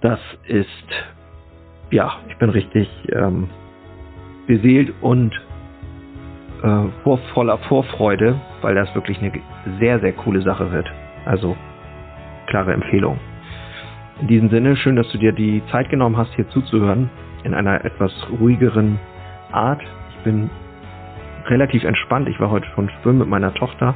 Das 0.00 0.18
ist, 0.48 0.66
ja, 1.92 2.14
ich 2.28 2.36
bin 2.38 2.50
richtig 2.50 2.88
ähm, 3.12 3.48
beseelt 4.46 4.92
und 5.02 5.32
äh, 6.62 6.84
vor, 7.04 7.18
voller 7.34 7.58
Vorfreude, 7.58 8.40
weil 8.62 8.74
das 8.74 8.92
wirklich 8.94 9.18
eine 9.20 9.32
sehr, 9.78 10.00
sehr 10.00 10.12
coole 10.12 10.40
Sache 10.42 10.72
wird. 10.72 10.90
Also 11.26 11.56
klare 12.46 12.72
Empfehlung. 12.72 13.18
In 14.20 14.26
diesem 14.26 14.48
Sinne, 14.48 14.76
schön, 14.76 14.96
dass 14.96 15.08
du 15.12 15.18
dir 15.18 15.32
die 15.32 15.62
Zeit 15.70 15.90
genommen 15.90 16.16
hast, 16.16 16.34
hier 16.34 16.48
zuzuhören, 16.48 17.10
in 17.44 17.54
einer 17.54 17.84
etwas 17.84 18.12
ruhigeren 18.40 18.98
Art. 19.52 19.82
Ich 20.10 20.24
bin 20.24 20.48
relativ 21.46 21.84
entspannt. 21.84 22.28
Ich 22.28 22.40
war 22.40 22.50
heute 22.50 22.66
schon 22.74 22.88
schwimmen 22.88 23.18
mit 23.18 23.28
meiner 23.28 23.52
Tochter 23.52 23.94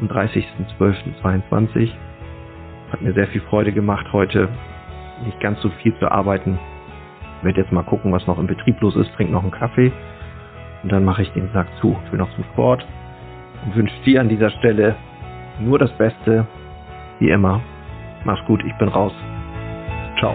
am 0.00 0.08
30.12.22. 0.08 1.90
Hat 2.90 3.02
mir 3.02 3.12
sehr 3.12 3.28
viel 3.28 3.42
Freude 3.42 3.70
gemacht, 3.72 4.06
heute 4.12 4.48
nicht 5.24 5.38
ganz 5.40 5.60
so 5.60 5.68
viel 5.82 5.94
zu 5.98 6.10
arbeiten. 6.10 6.58
Werde 7.42 7.60
jetzt 7.60 7.72
mal 7.72 7.82
gucken, 7.82 8.12
was 8.12 8.26
noch 8.26 8.38
im 8.38 8.46
Betrieb 8.46 8.80
los 8.80 8.96
ist, 8.96 9.12
trinke 9.14 9.32
noch 9.32 9.42
einen 9.42 9.50
Kaffee 9.50 9.92
und 10.82 10.92
dann 10.92 11.04
mache 11.04 11.22
ich 11.22 11.32
den 11.32 11.50
Sack 11.52 11.66
zu. 11.80 11.96
Ich 12.04 12.12
will 12.12 12.18
noch 12.18 12.34
zum 12.34 12.44
Sport 12.52 12.86
und 13.64 13.76
wünsche 13.76 13.94
dir 14.04 14.20
an 14.20 14.28
dieser 14.28 14.50
Stelle 14.50 14.96
nur 15.60 15.78
das 15.78 15.90
Beste, 15.92 16.46
wie 17.18 17.30
immer. 17.30 17.60
Mach's 18.24 18.44
gut, 18.46 18.62
ich 18.64 18.74
bin 18.76 18.88
raus. 18.88 19.12
Ciao. 20.18 20.34